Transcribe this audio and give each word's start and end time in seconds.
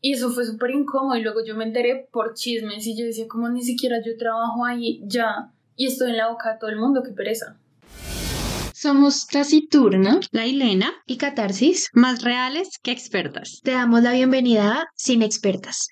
Y 0.00 0.12
eso 0.12 0.30
fue 0.30 0.44
súper 0.44 0.70
incómodo 0.70 1.16
y 1.16 1.22
luego 1.22 1.44
yo 1.44 1.56
me 1.56 1.64
enteré 1.64 2.08
por 2.12 2.34
chismes 2.34 2.86
y 2.86 2.96
yo 2.96 3.04
decía 3.04 3.26
como 3.26 3.48
ni 3.48 3.62
siquiera 3.62 3.96
yo 4.04 4.16
trabajo 4.16 4.64
ahí 4.64 5.02
ya 5.04 5.50
y 5.74 5.86
estoy 5.86 6.10
en 6.10 6.18
la 6.18 6.28
boca 6.28 6.52
de 6.52 6.58
todo 6.58 6.70
el 6.70 6.76
mundo, 6.76 7.02
qué 7.04 7.12
pereza. 7.12 7.56
Somos 8.72 9.26
Taciturna, 9.26 10.20
La 10.30 10.46
Hilena, 10.46 10.92
y 11.04 11.16
Catarsis. 11.16 11.90
más 11.94 12.22
reales 12.22 12.78
que 12.80 12.92
expertas. 12.92 13.60
Te 13.64 13.72
damos 13.72 14.02
la 14.02 14.12
bienvenida 14.12 14.82
a 14.82 14.86
Sin 14.94 15.22
Expertas. 15.22 15.88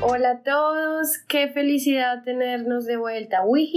Hola 0.00 0.30
a 0.30 0.42
todos, 0.42 1.18
qué 1.26 1.48
felicidad 1.48 2.22
tenernos 2.24 2.84
de 2.84 2.96
vuelta. 2.96 3.44
Uy, 3.44 3.72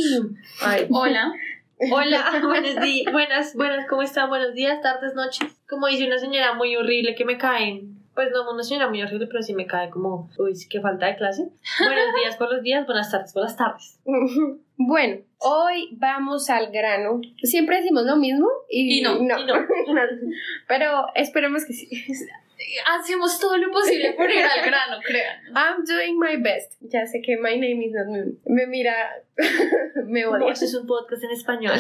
ay, 0.62 0.86
Hola. 0.92 1.34
Hola, 1.78 2.42
buenos 2.44 2.82
días, 2.82 3.12
buenas, 3.12 3.56
buenas, 3.56 3.88
¿cómo 3.88 4.02
están? 4.02 4.30
Buenos 4.30 4.54
días, 4.54 4.82
tardes, 4.82 5.14
noches. 5.14 5.56
Como 5.68 5.88
dice 5.88 6.06
una 6.06 6.18
señora 6.18 6.54
muy 6.54 6.76
horrible 6.76 7.16
que 7.16 7.26
me 7.26 7.38
caen. 7.38 7.96
Pues 8.14 8.30
no, 8.32 8.50
una 8.50 8.64
señora 8.64 8.88
muy 8.88 9.02
horrible, 9.02 9.28
pero 9.28 9.44
sí 9.44 9.54
me 9.54 9.68
cae 9.68 9.90
como, 9.90 10.30
uy, 10.38 10.54
qué 10.70 10.80
falta 10.80 11.08
de 11.08 11.18
clase. 11.18 11.50
Buenos 11.80 12.16
días 12.24 12.38
por 12.38 12.50
los 12.50 12.64
días, 12.64 12.86
buenas 12.86 13.12
tardes 13.12 13.34
por 13.34 13.44
las 13.44 13.58
tardes. 13.58 14.00
Bueno, 14.78 15.18
hoy 15.40 15.90
vamos 15.98 16.50
al 16.50 16.72
grano. 16.72 17.20
Siempre 17.44 17.78
decimos 17.78 18.06
lo 18.06 18.16
mismo 18.16 18.48
y, 18.70 19.00
Y 19.00 19.02
no, 19.02 19.18
y 19.18 19.26
no. 19.26 19.36
Pero 20.70 21.08
esperemos 21.16 21.66
que 21.66 21.74
sí. 21.74 21.90
Hacemos 22.88 23.40
todo 23.40 23.58
lo 23.58 23.72
posible 23.72 24.14
por 24.14 24.30
ir 24.32 24.44
al 24.44 24.66
grano, 24.66 24.98
crean. 25.04 25.42
I'm 25.56 25.84
doing 25.86 26.18
my 26.20 26.38
best. 26.38 26.74
Ya 26.82 27.06
sé 27.06 27.22
que 27.22 27.38
my 27.38 27.56
name 27.56 27.86
is 27.86 27.94
not 27.94 28.08
moon. 28.08 28.40
Me 28.46 28.66
mira, 28.68 28.94
me 30.06 30.26
odia. 30.26 30.52
esto 30.52 30.66
es 30.66 30.76
un 30.76 30.88
podcast 30.88 31.24
en 31.24 31.32
español. 31.32 31.78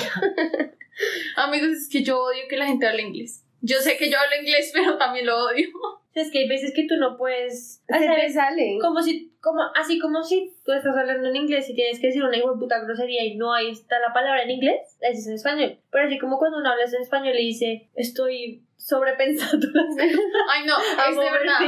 Amigos, 1.35 1.69
es 1.69 1.89
que 1.89 2.03
yo 2.03 2.19
odio 2.19 2.43
que 2.49 2.57
la 2.57 2.65
gente 2.65 2.87
hable 2.87 3.03
inglés. 3.03 3.43
Yo 3.61 3.79
sé 3.79 3.97
que 3.97 4.09
yo 4.09 4.17
hablo 4.19 4.35
inglés, 4.41 4.71
pero 4.73 4.97
también 4.97 5.25
lo 5.25 5.37
odio. 5.37 5.67
Es 6.13 6.31
que 6.31 6.39
hay 6.39 6.47
veces 6.47 6.71
que 6.73 6.85
tú 6.87 6.95
no 6.95 7.17
puedes 7.17 7.81
Se 7.87 7.93
te 7.93 8.07
hacer 8.07 8.31
sale. 8.31 8.77
como 8.79 9.01
si, 9.01 9.33
como, 9.41 9.61
así 9.75 9.99
como 9.99 10.23
si 10.23 10.53
tú 10.63 10.71
estás 10.71 10.95
hablando 10.95 11.27
en 11.27 11.35
inglés 11.35 11.69
y 11.69 11.75
tienes 11.75 11.99
que 11.99 12.07
decir 12.07 12.23
una 12.23 12.37
hijo 12.37 12.57
puta 12.57 12.79
grosería 12.79 13.25
y 13.25 13.35
no 13.35 13.53
ahí 13.53 13.71
está 13.71 13.99
la 13.99 14.13
palabra 14.13 14.43
en 14.43 14.51
inglés, 14.51 14.97
la 15.01 15.09
dices 15.09 15.27
en 15.27 15.33
español. 15.33 15.77
Pero 15.91 16.05
así 16.07 16.17
como 16.17 16.37
cuando 16.37 16.59
uno 16.59 16.69
habla 16.69 16.85
en 16.85 17.01
español 17.01 17.35
y 17.37 17.47
dice, 17.47 17.89
estoy 17.95 18.63
sobrepensando 18.85 19.67
las 19.73 19.85
cosas. 19.87 20.19
Ay, 20.53 20.65
no, 20.65 20.75
es 21.09 21.15
de 21.17 21.31
verdad. 21.31 21.59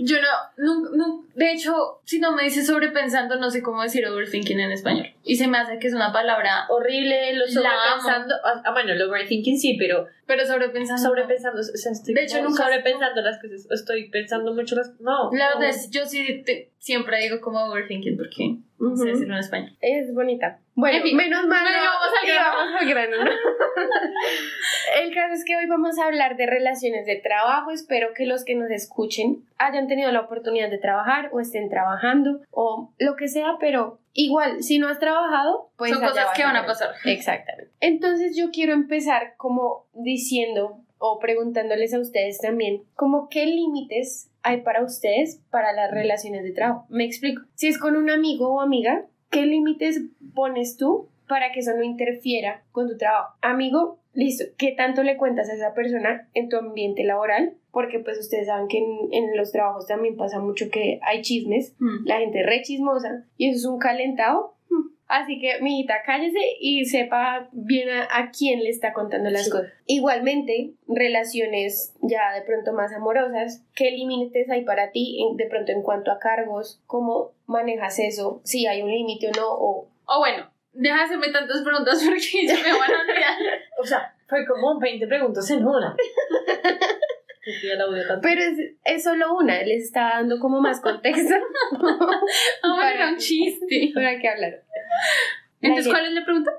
Yo 0.00 0.16
no, 0.20 0.28
nunca, 0.56 0.90
nunca- 0.96 1.28
de 1.34 1.52
hecho, 1.52 2.00
si 2.04 2.18
no 2.18 2.32
me 2.32 2.44
dice 2.44 2.64
sobrepensando, 2.64 3.36
no 3.36 3.50
sé 3.50 3.62
cómo 3.62 3.82
decir 3.82 4.06
overthinking 4.06 4.58
en 4.58 4.72
español. 4.72 5.06
Y 5.22 5.36
se 5.36 5.46
me 5.46 5.58
hace 5.58 5.78
que 5.78 5.88
es 5.88 5.94
una 5.94 6.12
palabra, 6.12 6.64
Horrible, 6.70 7.34
lo 7.34 7.46
sobrepensando. 7.46 8.34
Ah, 8.42 8.72
bueno, 8.72 8.94
lo 8.94 9.08
overthinking 9.10 9.58
sí, 9.58 9.76
pero 9.78 10.06
pero 10.26 10.46
sobrepensando. 10.46 11.02
no. 11.02 11.08
sobrepensando, 11.08 11.60
o 11.60 11.62
sea, 11.62 11.92
estoy 11.92 12.14
De 12.14 12.22
hecho, 12.24 12.42
nunca- 12.42 12.64
sobrepensando 12.64 13.20
las 13.20 13.40
cosas. 13.40 13.66
Estoy 13.70 14.08
pensando 14.08 14.54
mucho 14.54 14.74
las 14.76 14.98
No. 14.98 15.30
La 15.32 15.50
no. 15.54 15.58
verdad 15.60 15.76
es, 15.76 15.90
yo 15.90 16.06
sí 16.06 16.42
te- 16.46 16.72
siempre 16.78 17.20
digo 17.20 17.40
como 17.42 17.62
overthinking 17.66 18.16
porque 18.16 18.56
no 18.78 18.96
sé 18.96 19.02
Ujú. 19.04 19.12
decirlo 19.12 19.34
en 19.34 19.40
español. 19.40 19.76
Es 19.80 20.12
bonita. 20.14 20.58
Bueno, 20.74 20.98
En 20.98 21.02
fin, 21.04 21.16
menos 21.16 21.46
mal. 21.46 21.64
no- 21.64 21.70
vamos 21.80 22.18
al 22.22 22.28
y 22.28 22.32
grano. 22.32 22.56
vamos 22.56 22.80
al 22.82 22.88
grano, 22.88 23.24
¿no? 23.24 23.30
El 25.02 25.14
caso 25.14 25.34
es 25.34 25.44
que 25.44 25.56
hoy 25.56 25.66
vamos 25.66 25.98
a 25.98 26.06
hablar 26.06 26.36
de 26.36 26.46
relaciones 26.46 27.06
de 27.06 27.16
trabajo. 27.16 27.70
Espero 27.70 28.08
que 28.14 28.26
los 28.26 28.44
que 28.44 28.54
nos 28.54 28.70
escuchen 28.70 29.44
hayan 29.58 29.88
tenido 29.88 30.10
la 30.12 30.20
oportunidad 30.20 30.70
de 30.70 30.78
trabajar 30.78 31.30
o 31.32 31.40
estén 31.40 31.68
trabajando 31.70 32.40
o 32.50 32.92
lo 32.98 33.16
que 33.16 33.28
sea, 33.28 33.56
pero 33.60 33.98
igual, 34.12 34.62
si 34.62 34.78
no 34.78 34.88
has 34.88 34.98
trabajado, 34.98 35.70
pues 35.76 35.92
Son 35.92 36.02
cosas 36.02 36.26
que 36.36 36.42
van 36.44 36.56
a 36.56 36.66
pasar. 36.66 36.90
Exactamente. 37.04 37.70
Entonces 37.80 38.36
yo 38.36 38.50
quiero 38.50 38.72
empezar 38.72 39.34
como 39.36 39.86
diciendo 39.94 40.78
o 40.98 41.18
preguntándoles 41.18 41.92
a 41.94 42.00
ustedes 42.00 42.38
también, 42.38 42.82
como 42.94 43.28
qué 43.28 43.46
límites 43.46 44.30
hay 44.42 44.62
para 44.62 44.82
ustedes 44.84 45.40
para 45.50 45.72
las 45.72 45.90
relaciones 45.90 46.42
de 46.44 46.52
trabajo. 46.52 46.86
Me 46.88 47.04
explico. 47.04 47.42
Si 47.54 47.66
es 47.66 47.78
con 47.78 47.96
un 47.96 48.10
amigo 48.10 48.54
o 48.54 48.60
amiga, 48.60 49.06
¿qué 49.30 49.44
límites 49.46 50.00
pones 50.34 50.76
tú 50.76 51.08
para 51.28 51.52
que 51.52 51.60
eso 51.60 51.74
no 51.74 51.82
interfiera 51.82 52.62
con 52.72 52.88
tu 52.88 52.96
trabajo? 52.96 53.34
Amigo, 53.42 53.98
listo, 54.14 54.44
¿qué 54.56 54.72
tanto 54.72 55.02
le 55.02 55.16
cuentas 55.16 55.50
a 55.50 55.54
esa 55.54 55.74
persona 55.74 56.28
en 56.34 56.48
tu 56.48 56.56
ambiente 56.56 57.02
laboral? 57.04 57.54
Porque 57.72 57.98
pues 57.98 58.18
ustedes 58.18 58.46
saben 58.46 58.68
que 58.68 58.78
en, 58.78 59.12
en 59.12 59.36
los 59.36 59.52
trabajos 59.52 59.86
también 59.86 60.16
pasa 60.16 60.38
mucho 60.38 60.70
que 60.70 60.98
hay 61.02 61.20
chismes 61.22 61.74
Mm. 61.78 62.06
la 62.06 62.18
gente 62.20 62.40
es 62.40 62.46
re 62.46 62.62
chismosa 62.62 63.24
y 63.36 63.50
eso 63.50 63.58
es 63.58 63.64
un 63.66 63.78
calentado. 63.78 64.54
Así 65.08 65.38
que, 65.40 65.60
mijita, 65.62 66.02
cállese 66.04 66.40
y 66.60 66.84
sepa 66.84 67.48
bien 67.52 67.88
a, 67.90 68.08
a 68.10 68.30
quién 68.36 68.60
le 68.64 68.70
está 68.70 68.92
contando 68.92 69.30
las 69.30 69.44
Sí. 69.44 69.50
cosas. 69.50 69.72
Igualmente, 69.86 70.72
relaciones 70.88 71.94
ya 72.02 72.32
de 72.34 72.42
pronto 72.42 72.72
más 72.72 72.92
amorosas, 72.92 73.64
¿qué 73.76 73.92
límites 73.92 74.50
hay 74.50 74.64
para 74.64 74.90
ti 74.90 75.22
en- 75.22 75.36
de 75.36 75.46
pronto 75.46 75.70
en 75.70 75.82
cuanto 75.82 76.10
a 76.10 76.18
cargos? 76.18 76.82
¿Cómo 76.86 77.34
manejas 77.46 77.98
eso? 78.00 78.40
Si 78.44 78.66
hay 78.66 78.82
un 78.82 78.90
límite 78.90 79.28
o 79.28 79.32
no, 79.40 79.48
o 79.48 79.88
O 80.08 80.18
bueno, 80.18 80.50
deja 80.72 80.96
de 80.96 81.02
hacerme 81.02 81.30
tantas 81.32 81.62
preguntas 81.62 82.02
porque 82.04 82.20
se 82.20 82.62
me 82.62 82.78
van 82.78 82.90
a 82.94 83.00
olvidar. 83.02 83.38
O 83.78 83.84
sea, 83.84 84.14
fue 84.26 84.44
como 84.46 84.78
20 84.80 85.06
preguntas 85.06 85.48
en 85.50 85.64
una. 85.66 85.94
Ya. 87.62 88.18
Pero 88.22 88.40
es, 88.40 88.58
es 88.84 89.04
solo 89.04 89.36
una, 89.36 89.62
les 89.62 89.84
estaba 89.84 90.14
dando 90.16 90.40
como 90.40 90.60
más 90.60 90.80
contexto 90.80 91.34
Ah, 92.62 92.74
bueno, 92.74 92.90
era 92.90 93.08
un 93.10 93.18
chiste. 93.18 93.90
para 93.94 94.18
que 94.18 94.28
hablar. 94.28 94.64
Entonces, 95.60 95.92
¿cuál 95.92 96.06
es 96.06 96.12
la 96.12 96.24
pregunta? 96.24 96.50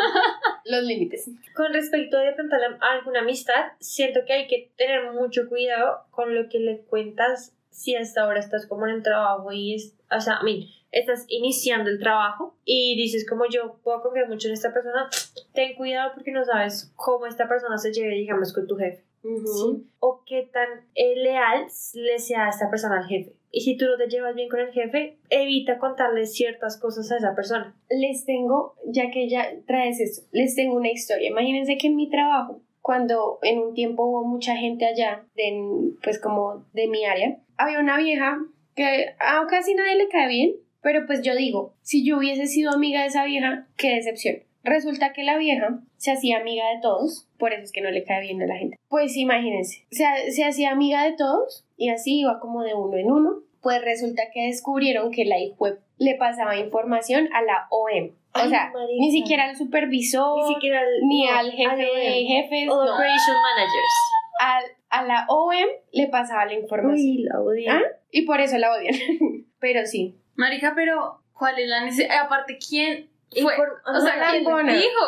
Los 0.64 0.84
límites. 0.84 1.30
Con 1.54 1.72
respecto 1.72 2.18
de 2.18 2.32
pronto 2.32 2.56
a 2.56 2.92
alguna 2.92 3.20
amistad, 3.20 3.72
siento 3.80 4.20
que 4.26 4.32
hay 4.32 4.46
que 4.46 4.70
tener 4.76 5.12
mucho 5.12 5.48
cuidado 5.48 6.04
con 6.10 6.34
lo 6.34 6.48
que 6.48 6.60
le 6.60 6.80
cuentas 6.82 7.54
si 7.70 7.94
hasta 7.94 8.22
ahora 8.22 8.40
estás 8.40 8.66
como 8.66 8.86
en 8.86 8.96
el 8.96 9.02
trabajo 9.02 9.52
y 9.52 9.74
es, 9.74 9.94
o 10.10 10.20
sea, 10.20 10.36
a 10.36 10.42
mí, 10.42 10.72
estás 10.92 11.26
iniciando 11.28 11.90
el 11.90 11.98
trabajo 11.98 12.56
y 12.64 12.96
dices 12.96 13.28
como 13.28 13.44
yo 13.48 13.78
puedo 13.84 14.00
confiar 14.02 14.28
mucho 14.28 14.48
en 14.48 14.54
esta 14.54 14.72
persona, 14.72 15.10
ten 15.52 15.74
cuidado 15.74 16.12
porque 16.14 16.32
no 16.32 16.44
sabes 16.44 16.92
cómo 16.96 17.26
esta 17.26 17.48
persona 17.48 17.76
se 17.76 17.92
lleve, 17.92 18.14
digamos, 18.14 18.52
con 18.52 18.66
tu 18.66 18.76
jefe. 18.76 19.04
¿sí? 19.22 19.86
O 19.98 20.22
qué 20.24 20.48
tan 20.52 20.86
eh, 20.94 21.16
leal 21.16 21.66
le 21.94 22.18
sea 22.18 22.48
esta 22.48 22.70
persona 22.70 22.98
al 22.98 23.06
jefe. 23.06 23.35
Y 23.56 23.62
si 23.62 23.74
tú 23.78 23.86
no 23.86 23.96
te 23.96 24.06
llevas 24.06 24.34
bien 24.34 24.50
con 24.50 24.60
el 24.60 24.70
jefe, 24.70 25.16
evita 25.30 25.78
contarle 25.78 26.26
ciertas 26.26 26.78
cosas 26.78 27.10
a 27.10 27.16
esa 27.16 27.34
persona. 27.34 27.74
les 27.88 28.26
tengo, 28.26 28.74
ya 28.84 29.10
que 29.10 29.30
ya 29.30 29.48
traes 29.66 29.98
esto, 29.98 30.26
les 30.30 30.54
tengo 30.54 30.76
una 30.76 30.90
historia. 30.90 31.30
Imagínense 31.30 31.78
que 31.78 31.86
en 31.86 31.96
mi 31.96 32.10
trabajo, 32.10 32.60
cuando 32.82 33.38
en 33.40 33.60
un 33.60 33.72
tiempo 33.72 34.04
hubo 34.04 34.26
mucha 34.26 34.56
gente 34.56 34.84
allá, 34.84 35.24
de, 35.36 35.94
pues 36.02 36.20
como 36.20 36.66
de 36.74 36.86
mi 36.86 37.06
área, 37.06 37.38
había 37.56 37.80
una 37.80 37.96
vieja 37.96 38.36
que 38.74 39.14
a 39.18 39.46
casi 39.48 39.74
nadie 39.74 39.96
le 39.96 40.08
cae 40.08 40.28
bien, 40.28 40.56
pero 40.82 41.06
pues 41.06 41.22
yo 41.22 41.34
digo, 41.34 41.72
si 41.80 42.06
yo 42.06 42.18
hubiese 42.18 42.48
sido 42.48 42.72
amiga 42.72 43.00
de 43.00 43.06
esa 43.06 43.24
vieja, 43.24 43.68
qué 43.78 43.94
decepción. 43.94 44.36
Resulta 44.64 45.14
que 45.14 45.22
la 45.22 45.38
vieja 45.38 45.80
se 45.96 46.12
hacía 46.12 46.40
amiga 46.40 46.64
de 46.74 46.82
todos, 46.82 47.26
por 47.38 47.54
eso 47.54 47.62
es 47.62 47.72
que 47.72 47.80
no 47.80 47.90
le 47.90 48.04
cae 48.04 48.20
bien 48.20 48.42
a 48.42 48.46
la 48.46 48.56
gente. 48.56 48.76
Pues 48.88 49.16
imagínense, 49.16 49.86
se, 49.90 50.04
se 50.30 50.44
hacía 50.44 50.72
amiga 50.72 51.04
de 51.04 51.16
todos 51.16 51.64
y 51.78 51.88
así 51.88 52.20
iba 52.20 52.38
como 52.38 52.62
de 52.62 52.74
uno 52.74 52.98
en 52.98 53.10
uno. 53.10 53.45
Pues 53.66 53.82
resulta 53.82 54.22
que 54.32 54.46
descubrieron 54.46 55.10
que 55.10 55.24
la 55.24 55.34
web 55.58 55.80
le 55.98 56.14
pasaba 56.14 56.56
información 56.56 57.28
a 57.34 57.42
la 57.42 57.66
OM. 57.70 58.10
O 58.10 58.12
Ay, 58.32 58.48
sea, 58.48 58.70
marica. 58.72 58.92
ni 59.00 59.10
siquiera 59.10 59.44
al 59.50 59.56
supervisor, 59.56 60.38
Ni 60.46 60.54
siquiera 60.54 60.78
al, 60.78 60.86
ni 61.02 61.26
no, 61.26 61.32
al 61.36 61.50
jefe 61.50 61.74
de 61.82 62.24
jefes, 62.24 62.68
o 62.70 62.84
no. 62.84 62.94
Operation 62.94 63.36
Managers. 63.42 63.94
Al- 64.38 64.76
a 64.88 65.02
la 65.04 65.26
OM 65.28 65.66
le 65.90 66.06
pasaba 66.06 66.44
la 66.44 66.54
información. 66.54 66.94
Uy, 66.94 67.24
la 67.24 67.40
odio. 67.40 67.72
¿Ah? 67.72 67.80
Y 68.12 68.22
por 68.22 68.40
eso 68.40 68.56
la 68.56 68.70
odian. 68.72 68.94
Pero 69.58 69.84
sí. 69.84 70.14
Marica, 70.36 70.74
pero 70.76 71.22
¿cuál 71.32 71.58
es 71.58 71.66
la 71.68 71.84
necesidad? 71.84 72.26
Aparte, 72.26 72.58
¿quién 72.58 73.10
fue? 73.32 73.52
O 73.52 74.00
sea, 74.00 74.30
¿quién 74.30 74.44
dijo? 74.44 75.06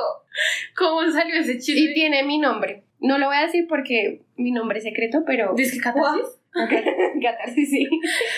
¿Cómo 0.76 1.08
salió 1.12 1.36
ese 1.36 1.52
Y 1.52 1.58
chiste? 1.60 1.92
tiene 1.94 2.24
mi 2.24 2.38
nombre. 2.38 2.82
No 2.98 3.18
lo 3.18 3.26
voy 3.26 3.36
a 3.36 3.42
decir 3.42 3.66
porque 3.68 4.22
mi 4.38 4.52
nombre 4.52 4.78
es 4.78 4.84
secreto, 4.84 5.24
pero... 5.26 5.52
¿Dices 5.54 5.74
que 5.74 5.80
catarsis? 5.80 6.26
Catarsis, 7.22 7.70
sí. 7.70 7.88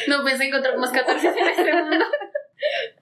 No 0.09 0.25
pensé 0.25 0.47
encontrar 0.47 0.77
más 0.79 0.91
catarsis 0.91 1.31
en 1.31 1.49
este 1.49 1.73
mundo. 1.73 2.05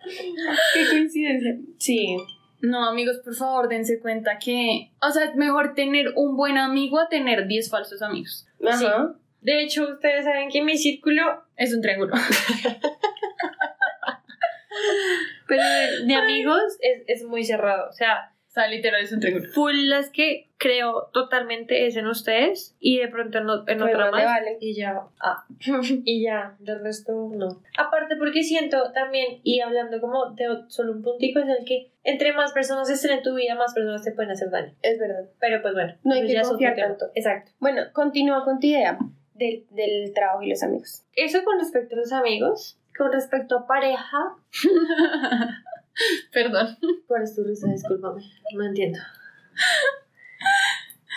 Qué 0.75 0.87
coincidencia. 0.91 1.57
Sí. 1.79 2.17
No, 2.61 2.89
amigos, 2.89 3.19
por 3.25 3.35
favor, 3.35 3.69
dense 3.69 4.01
cuenta 4.01 4.39
que, 4.39 4.91
o 5.01 5.11
sea, 5.11 5.25
es 5.25 5.37
mejor 5.37 5.75
tener 5.75 6.13
un 6.17 6.37
buen 6.37 6.59
amigo 6.59 6.99
a 6.99 7.09
tener 7.09 7.47
10 7.47 7.71
falsos 7.71 8.03
amigos. 8.03 8.47
Ajá. 8.67 9.15
De 9.41 9.63
hecho, 9.63 9.89
ustedes 9.89 10.25
saben 10.25 10.51
que 10.51 10.63
mi 10.63 10.77
círculo 10.77 11.45
Es 11.57 11.73
un 11.73 11.81
triángulo. 11.81 12.15
pero 15.47 15.63
de, 15.63 16.07
de 16.07 16.15
amigos 16.15 16.61
es, 16.81 17.05
es 17.07 17.25
muy 17.25 17.45
cerrado. 17.45 17.89
O 17.89 17.93
sea, 17.93 18.33
sea, 18.61 18.69
literal 18.69 19.03
es 19.03 19.13
un 19.13 19.21
triángulo. 19.21 19.49
full 19.53 19.89
las 19.89 20.11
que 20.11 20.49
creo 20.59 21.09
totalmente 21.13 21.87
es 21.87 21.97
en 21.97 22.07
ustedes 22.09 22.75
y 22.81 22.99
de 22.99 23.09
pronto 23.09 23.39
en, 23.39 23.49
o- 23.49 23.65
en 23.69 23.79
Pues 23.79 23.95
otra 23.95 24.07
no 24.07 24.11
más 24.13 24.21
le 24.21 24.27
vale. 24.27 24.59
y 24.61 24.75
ya 24.75 25.01
ah, 25.21 25.45
y 26.05 26.23
ya 26.25 26.57
del 26.59 26.81
resto 26.81 27.31
no 27.33 27.63
aparte 27.79 28.17
porque 28.17 28.43
siento 28.43 28.91
también 28.93 29.41
y 29.45 29.61
hablando 29.61 30.01
como 30.01 30.31
de 30.33 30.47
solo 30.69 30.93
un 30.93 31.03
puntico 31.03 31.39
es 31.39 31.49
el 31.49 31.65
que 31.65 31.93
entre 32.03 32.33
más 32.33 32.53
personas 32.53 32.91
estén 32.91 33.13
en 33.19 33.23
tu 33.23 33.35
vida 33.37 33.55
más 33.55 33.73
personas 33.73 34.03
te 34.03 34.11
pueden 34.13 34.33
hacer 34.33 34.51
daño 34.51 34.73
Es 34.83 34.99
verdad. 34.99 35.29
pero 35.39 35.63
pues 35.63 35.75
bueno 35.75 35.95
No 36.03 36.15
hay 36.15 36.27
que 36.27 36.41
confiar 36.43 36.75
tanto. 36.75 37.07
exacto 37.15 37.53
Bueno, 37.61 37.83
continúa 37.93 38.45
con 38.45 38.59
tu 38.59 38.67
idea 38.67 38.99
del, 39.35 39.65
del 39.71 40.13
trabajo 40.13 40.43
y 40.43 40.51
los 40.51 40.63
amigos. 40.65 41.05
eso 41.15 41.45
con 41.45 41.59
respecto 41.61 41.95
a 41.95 41.99
los 42.01 42.13
amigos 42.13 42.79
con 42.97 43.13
respecto 43.13 43.59
a 43.59 43.67
pareja 43.69 44.35
Perdón. 46.33 46.77
¿Cuál 47.07 47.23
es 47.23 47.35
tu 47.35 47.45
risa? 47.45 47.69
Discúlpame, 47.69 48.23
no 48.55 48.65
entiendo. 48.65 48.99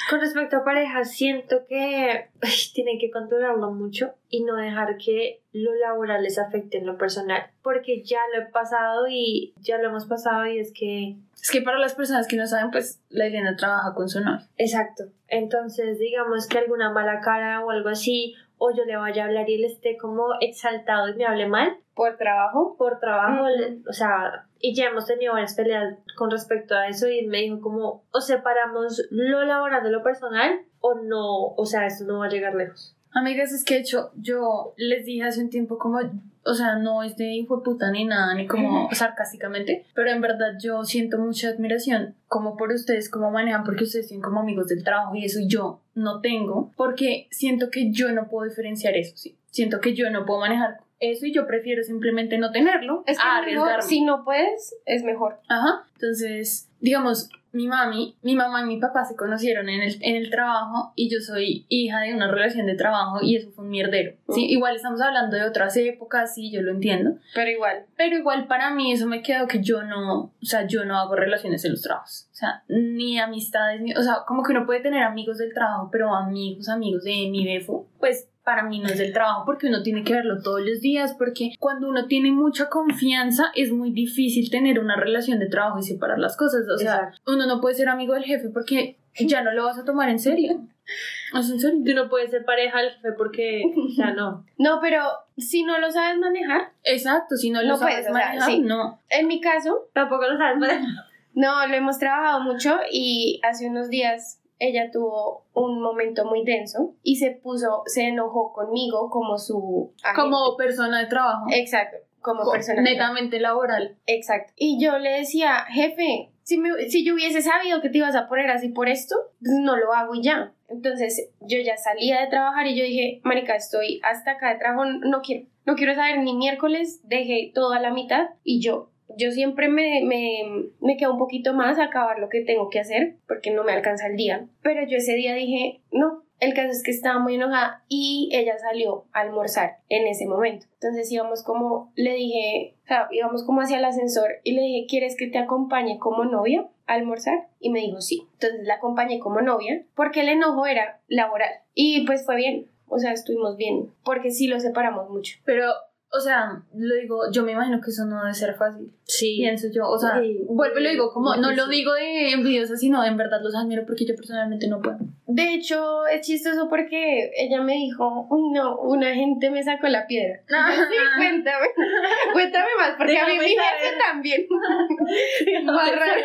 Con 0.10 0.20
respecto 0.20 0.58
a 0.58 0.64
pareja, 0.66 1.06
siento 1.06 1.66
que 1.70 2.28
ay, 2.42 2.52
tienen 2.74 3.00
que 3.00 3.12
controlarlo 3.12 3.72
mucho 3.72 4.16
y 4.30 4.44
no 4.44 4.56
dejar 4.58 4.98
que 4.98 5.42
lo 5.54 5.74
laboral 5.76 6.24
les 6.24 6.38
afecte 6.38 6.80
en 6.80 6.86
lo 6.86 6.98
personal, 6.98 7.44
porque 7.62 8.04
ya 8.04 8.20
lo 8.34 8.42
he 8.42 8.46
pasado 8.48 9.06
y 9.10 9.54
ya 9.62 9.78
lo 9.78 9.88
hemos 9.90 10.08
pasado 10.08 10.46
y 10.48 10.60
es 10.60 10.74
que... 10.74 11.16
Es 11.42 11.50
que 11.50 11.62
para 11.62 11.80
las 11.80 11.94
personas 11.96 12.28
que 12.28 12.36
no 12.36 12.46
saben, 12.46 12.72
pues 12.72 13.02
la 13.10 13.28
Elena 13.28 13.56
trabaja 13.56 13.94
con 13.94 14.10
su 14.10 14.20
novio. 14.20 14.46
Exacto. 14.58 15.06
Entonces, 15.30 15.98
digamos 15.98 16.48
que 16.48 16.58
alguna 16.58 16.92
mala 16.92 17.22
cara 17.22 17.64
o 17.64 17.70
algo 17.70 17.88
así, 17.90 18.36
o 18.58 18.76
yo 18.76 18.84
le 18.84 18.98
vaya 18.98 19.24
a 19.24 19.28
hablar 19.28 19.50
y 19.50 19.56
él 19.56 19.64
esté 19.66 19.98
como 19.98 20.26
exaltado 20.42 21.08
y 21.10 21.16
me 21.16 21.26
hable 21.26 21.48
mal, 21.48 21.78
Por 21.96 22.18
trabajo. 22.18 22.76
por 22.78 23.00
trabajo, 23.00 23.46
o 23.88 23.94
sea, 23.94 24.46
y 24.62 24.76
ya 24.76 24.86
hemos 24.86 25.06
tenido 25.06 25.34
varias 25.34 25.56
peleas 25.56 25.96
con 26.16 26.32
respecto 26.32 26.76
a 26.76 26.88
eso 26.88 27.10
y 27.10 27.20
él 27.20 27.28
me 27.28 27.40
dijo 27.40 27.62
como, 27.62 28.04
o 28.12 28.22
separamos 28.22 29.02
lo 29.10 29.44
laboral 29.44 29.84
de 29.84 29.92
lo 29.92 30.04
personal 30.04 30.62
o 30.80 30.96
no, 30.96 31.54
o 31.56 31.66
sea, 31.66 31.88
eso 31.88 32.06
no 32.06 32.20
va 32.20 32.28
a 32.28 32.30
llegar 32.30 32.56
lejos. 32.56 32.96
Amigas, 33.14 33.52
es 33.52 33.66
que 33.66 33.76
de 33.76 33.80
hecho 33.82 34.12
yo 34.16 34.74
les 34.78 35.06
dije 35.06 35.24
hace 35.24 35.42
un 35.42 35.50
tiempo 35.50 35.78
como, 35.78 36.00
o 36.44 36.54
sea, 36.54 36.78
no 36.78 37.04
es 37.04 37.18
de 37.18 37.26
hijo 37.34 37.58
de 37.58 37.64
puta 37.64 37.92
ni 37.92 38.06
nada, 38.06 38.34
ni 38.36 38.48
como 38.48 38.90
sarcásticamente, 38.94 39.86
pero 39.94 40.12
en 40.12 40.22
verdad 40.22 40.54
yo 40.62 40.86
siento 40.86 41.18
mucha 41.18 41.50
admiración 41.50 42.16
como 42.28 42.56
por 42.56 42.72
ustedes, 42.72 43.10
cómo 43.10 43.30
manejan, 43.30 43.66
porque 43.66 43.84
ustedes 43.84 44.08
tienen 44.08 44.24
como 44.24 44.40
amigos 44.40 44.68
del 44.68 44.84
trabajo 44.84 45.14
y 45.16 45.26
eso 45.26 45.40
yo 45.46 45.82
no 45.94 46.22
tengo, 46.22 46.72
porque 46.78 47.28
siento 47.32 47.70
que 47.70 47.92
yo 47.92 48.12
no 48.14 48.30
puedo 48.30 48.48
diferenciar 48.48 48.96
eso, 48.96 49.18
sí. 49.18 49.38
Siento 49.48 49.82
que 49.82 49.94
yo 49.94 50.10
no 50.10 50.26
puedo 50.26 50.40
manejar 50.40 50.78
eso 51.02 51.26
y 51.26 51.34
yo 51.34 51.46
prefiero 51.48 51.84
simplemente 51.84 52.38
no 52.38 52.52
tenerlo 52.52 53.04
Es 53.08 53.18
que 53.18 53.24
a 53.24 53.42
mejor, 53.42 53.44
arriesgarme. 53.44 53.82
si 53.84 54.02
no 54.04 54.24
puedes, 54.24 54.76
es 54.86 55.04
mejor. 55.04 55.40
Ajá. 55.50 55.84
Entonces, 55.96 56.70
digamos, 56.80 57.30
mi 57.54 57.68
mami, 57.68 58.16
mi 58.22 58.36
mamá 58.36 58.62
y 58.62 58.66
mi 58.66 58.80
papá 58.80 59.04
se 59.04 59.16
conocieron 59.18 59.68
en 59.68 59.82
el, 59.82 59.98
en 60.02 60.16
el 60.16 60.30
trabajo 60.30 60.94
y 60.96 61.10
yo 61.12 61.20
soy 61.20 61.66
hija 61.68 62.00
de 62.00 62.14
una 62.14 62.32
relación 62.32 62.66
de 62.66 62.76
trabajo 62.76 63.20
y 63.22 63.36
eso 63.36 63.52
fue 63.52 63.66
un 63.66 63.72
mierdero. 63.72 64.16
Sí, 64.30 64.46
igual 64.46 64.76
estamos 64.76 65.02
hablando 65.02 65.36
de 65.36 65.44
otras 65.44 65.76
épocas, 65.76 66.34
sí, 66.34 66.50
yo 66.50 66.62
lo 66.62 66.72
entiendo. 66.72 67.16
Pero 67.36 67.52
igual. 67.52 67.86
Pero 67.98 68.16
igual 68.16 68.48
para 68.48 68.74
mí 68.74 68.94
eso 68.94 69.06
me 69.06 69.22
quedó 69.22 69.48
que 69.48 69.62
yo 69.62 69.84
no, 69.84 70.22
o 70.22 70.46
sea, 70.46 70.66
yo 70.66 70.86
no 70.86 70.98
hago 70.98 71.16
relaciones 71.16 71.66
en 71.66 71.72
los 71.72 71.82
trabajos. 71.82 72.30
O 72.32 72.36
sea, 72.36 72.64
ni 72.70 73.20
amistades, 73.20 73.82
ni, 73.82 73.94
o 73.94 74.02
sea, 74.02 74.20
como 74.26 74.44
que 74.44 74.54
uno 74.54 74.66
puede 74.66 74.80
tener 74.80 75.04
amigos 75.04 75.38
del 75.38 75.54
trabajo, 75.54 75.90
pero 75.92 76.16
amigos, 76.16 76.70
amigos 76.70 77.04
de 77.04 77.28
mi 77.30 77.46
befo, 77.46 77.90
pues 78.00 78.30
para 78.44 78.64
mí 78.64 78.80
no 78.80 78.88
es 78.88 78.98
del 78.98 79.14
trabajo 79.14 79.44
porque 79.46 79.68
uno 79.68 79.84
tiene 79.84 80.04
que 80.04 80.14
verlo 80.14 80.42
todos 80.42 80.62
los 80.62 80.82
días, 80.82 81.14
porque 81.18 81.52
cuando 81.60 81.88
uno 81.88 82.08
tiene 82.08 82.32
mucha 82.32 82.70
confianza 82.70 83.52
es 83.56 83.72
muy 83.72 83.92
difícil 83.92 84.50
tener 84.50 84.80
una 84.80 84.96
relación 84.96 85.40
de 85.40 85.48
trabajo 85.48 85.80
y 85.80 85.84
separar 85.84 86.18
las 86.20 86.36
cosas. 86.38 86.62
O 86.68 86.78
sea, 86.78 86.96
Exacto. 86.96 87.32
uno 87.32 87.46
no 87.46 87.62
puede 87.62 87.76
ser 87.76 87.90
amigo 87.90 88.14
del 88.16 88.24
jefe 88.24 88.50
porque 88.50 88.98
ya 89.20 89.42
no 89.44 89.52
lo 89.52 89.66
vas 89.66 89.78
a 89.78 89.86
tomar 89.86 90.10
en 90.10 90.20
serio. 90.20 90.62
¿Es 91.40 91.50
en 91.50 91.60
serio? 91.60 91.80
Tú 91.86 91.94
no 91.94 92.10
puedes 92.10 92.32
ser 92.32 92.44
pareja 92.44 92.80
del 92.80 92.92
jefe 92.92 93.12
porque, 93.14 93.62
sea, 93.96 94.12
no. 94.14 94.46
No, 94.58 94.80
pero 94.82 95.04
si 95.38 95.64
no 95.64 95.78
lo 95.80 95.90
sabes 95.92 96.18
manejar, 96.20 96.72
Exacto, 96.84 97.36
si 97.38 97.50
no 97.52 97.62
lo 97.62 97.70
No 97.70 97.78
sabes 97.78 97.96
puedes, 97.96 98.12
o 98.12 98.14
sea, 98.14 98.26
manejar, 98.28 98.50
sí. 98.50 98.60
no. 98.60 99.00
en 99.10 99.28
mi 99.28 99.40
caso, 99.40 99.90
Tampoco 99.94 100.28
lo 100.28 100.38
sabes 100.38 100.58
manejar. 100.58 101.06
no, 101.36 101.68
lo 101.68 101.74
hemos 101.76 101.98
trabajado 102.00 102.42
mucho 102.42 102.80
y 102.92 103.40
hace 103.44 103.70
unos 103.70 103.90
días 103.90 104.41
ella 104.62 104.92
tuvo 104.92 105.46
un 105.54 105.82
momento 105.82 106.24
muy 106.26 106.46
denso 106.46 106.94
y 107.02 107.16
se 107.16 107.32
puso, 107.32 107.82
se 107.88 108.04
enojó 108.04 108.54
conmigo 108.54 109.10
como 109.10 109.38
su 109.38 109.92
agente. 110.04 110.22
Como 110.22 110.56
persona 110.56 111.00
de 111.02 111.08
trabajo. 111.08 111.48
Exacto, 111.52 111.98
como 112.22 112.44
Co- 112.44 112.52
persona. 112.52 112.82
netamente 112.84 113.40
laboral. 113.40 113.98
Exacto. 114.06 114.54
Y 114.56 114.80
yo 114.84 115.00
le 115.00 115.10
decía, 115.10 115.66
jefe, 115.70 116.30
si, 116.44 116.58
me- 116.60 116.90
si 116.90 117.04
yo 117.04 117.16
hubiese 117.16 117.42
sabido 117.42 117.82
que 117.82 117.90
te 117.90 117.98
ibas 117.98 118.16
a 118.16 118.28
poner 118.28 118.52
así 118.52 118.70
por 118.70 118.88
esto, 118.88 119.16
pues 119.40 119.54
no 119.62 119.76
lo 119.78 119.94
hago 119.94 120.14
y 120.14 120.22
ya. 120.22 120.54
Entonces 120.70 121.32
yo 121.40 121.58
ya 121.60 121.76
salía 121.78 122.22
de 122.22 122.28
trabajar 122.28 122.68
y 122.68 122.78
yo 122.78 122.84
dije, 122.84 123.20
marica, 123.24 123.56
estoy 123.56 124.00
hasta 124.04 124.32
acá 124.34 124.54
de 124.54 124.60
trabajo, 124.60 124.86
no 124.86 125.22
quiero, 125.22 125.48
no 125.66 125.76
quiero 125.76 125.96
saber 125.96 126.20
ni 126.20 126.36
miércoles, 126.36 127.02
dejé 127.04 127.52
todo 127.56 127.74
a 127.74 127.80
la 127.80 127.92
mitad 127.92 128.30
y 128.44 128.62
yo, 128.62 128.91
yo 129.18 129.32
siempre 129.32 129.70
me, 129.70 130.02
me, 130.04 130.70
me 130.80 130.98
quedo 130.98 131.14
un 131.14 131.20
poquito 131.20 131.54
más 131.54 131.80
a 131.80 131.86
acabar 131.86 132.20
lo 132.20 132.30
que 132.30 132.42
tengo 132.42 132.70
que 132.70 132.80
hacer 132.80 133.16
porque 133.28 133.52
no 133.52 133.64
me 133.64 133.74
alcanza 133.74 134.08
el 134.08 134.16
día. 134.16 134.48
Pero 134.62 134.88
yo 134.88 134.98
ese 134.98 135.14
día 135.14 135.34
dije, 135.34 135.82
no, 135.92 136.24
el 136.42 136.56
caso 136.56 136.72
es 136.72 136.84
que 136.84 136.92
estaba 136.92 137.20
muy 137.20 137.36
enojada 137.36 137.84
y 137.88 138.30
ella 138.34 138.58
salió 138.58 139.06
a 139.14 139.22
almorzar 139.22 139.78
en 139.90 140.08
ese 140.08 140.26
momento. 140.26 140.66
Entonces 140.74 141.12
íbamos 141.12 141.44
como, 141.44 141.92
le 141.96 142.16
dije, 142.16 142.76
o 142.84 142.88
sea, 142.88 143.08
íbamos 143.12 143.44
como 143.44 143.62
hacia 143.62 143.78
el 143.78 143.86
ascensor 143.86 144.28
y 144.44 144.54
le 144.54 144.62
dije, 144.62 144.88
¿quieres 144.90 145.16
que 145.16 145.28
te 145.28 145.38
acompañe 145.38 146.00
como 146.00 146.26
novia 146.26 146.68
a 146.88 146.94
almorzar? 146.94 147.48
Y 147.60 147.70
me 147.70 147.82
dijo, 147.82 148.02
sí. 148.02 148.28
Entonces 148.34 148.66
la 148.66 148.76
acompañé 148.76 149.20
como 149.20 149.42
novia 149.42 149.84
porque 149.96 150.22
el 150.22 150.30
enojo 150.30 150.66
era 150.66 151.00
laboral. 151.08 151.52
Y 151.76 152.08
pues 152.08 152.26
fue 152.26 152.38
bien, 152.38 152.72
o 152.88 152.98
sea, 152.98 153.14
estuvimos 153.14 153.56
bien, 153.56 153.94
porque 154.04 154.32
sí 154.32 154.48
lo 154.48 154.60
separamos 154.60 155.12
mucho. 155.12 155.38
Pero, 155.46 155.66
o 156.14 156.20
sea, 156.20 156.62
lo 156.76 156.96
digo, 156.96 157.32
yo 157.32 157.44
me 157.44 157.54
imagino 157.54 157.80
que 157.82 157.90
eso 157.92 158.06
no 158.06 158.20
debe 158.22 158.34
ser 158.34 158.54
fácil. 158.56 158.92
Sí. 159.06 159.38
Pienso 159.40 159.68
yo, 159.74 159.88
o 159.88 159.98
sea, 159.98 160.20
Sí. 160.22 160.40
vuelvo 160.50 160.80
y 160.80 160.84
lo 160.84 160.90
digo, 160.90 161.14
como, 161.14 161.36
no 161.38 161.52
lo 161.52 161.68
digo 161.68 161.94
de 161.94 162.32
envidiosa, 162.34 162.76
sino 162.76 163.04
en 163.06 163.16
verdad 163.18 163.40
los 163.42 163.56
admiro 163.56 163.86
porque 163.86 164.06
yo 164.06 164.16
personalmente 164.16 164.68
no 164.68 164.82
puedo. 164.82 164.98
De 165.28 165.54
hecho, 165.54 166.06
es 166.08 166.28
chistoso 166.28 166.68
porque 166.68 167.32
ella 167.38 167.62
me 167.62 167.74
dijo, 167.74 168.28
uy, 168.30 168.52
no, 168.52 168.78
una 168.80 169.14
gente 169.16 169.50
me 169.50 169.64
sacó 169.64 169.88
la 169.88 170.06
piedra. 170.08 170.42
Sí, 170.92 170.96
cuéntame, 171.18 171.68
cuéntame 172.34 172.68
más, 172.78 172.96
porque 172.98 173.18
a 173.18 173.26
mí 173.28 173.34
mi 173.40 173.46
jefe 173.50 173.98
también. 174.06 174.46
Más 175.66 175.92
raro. 175.96 176.22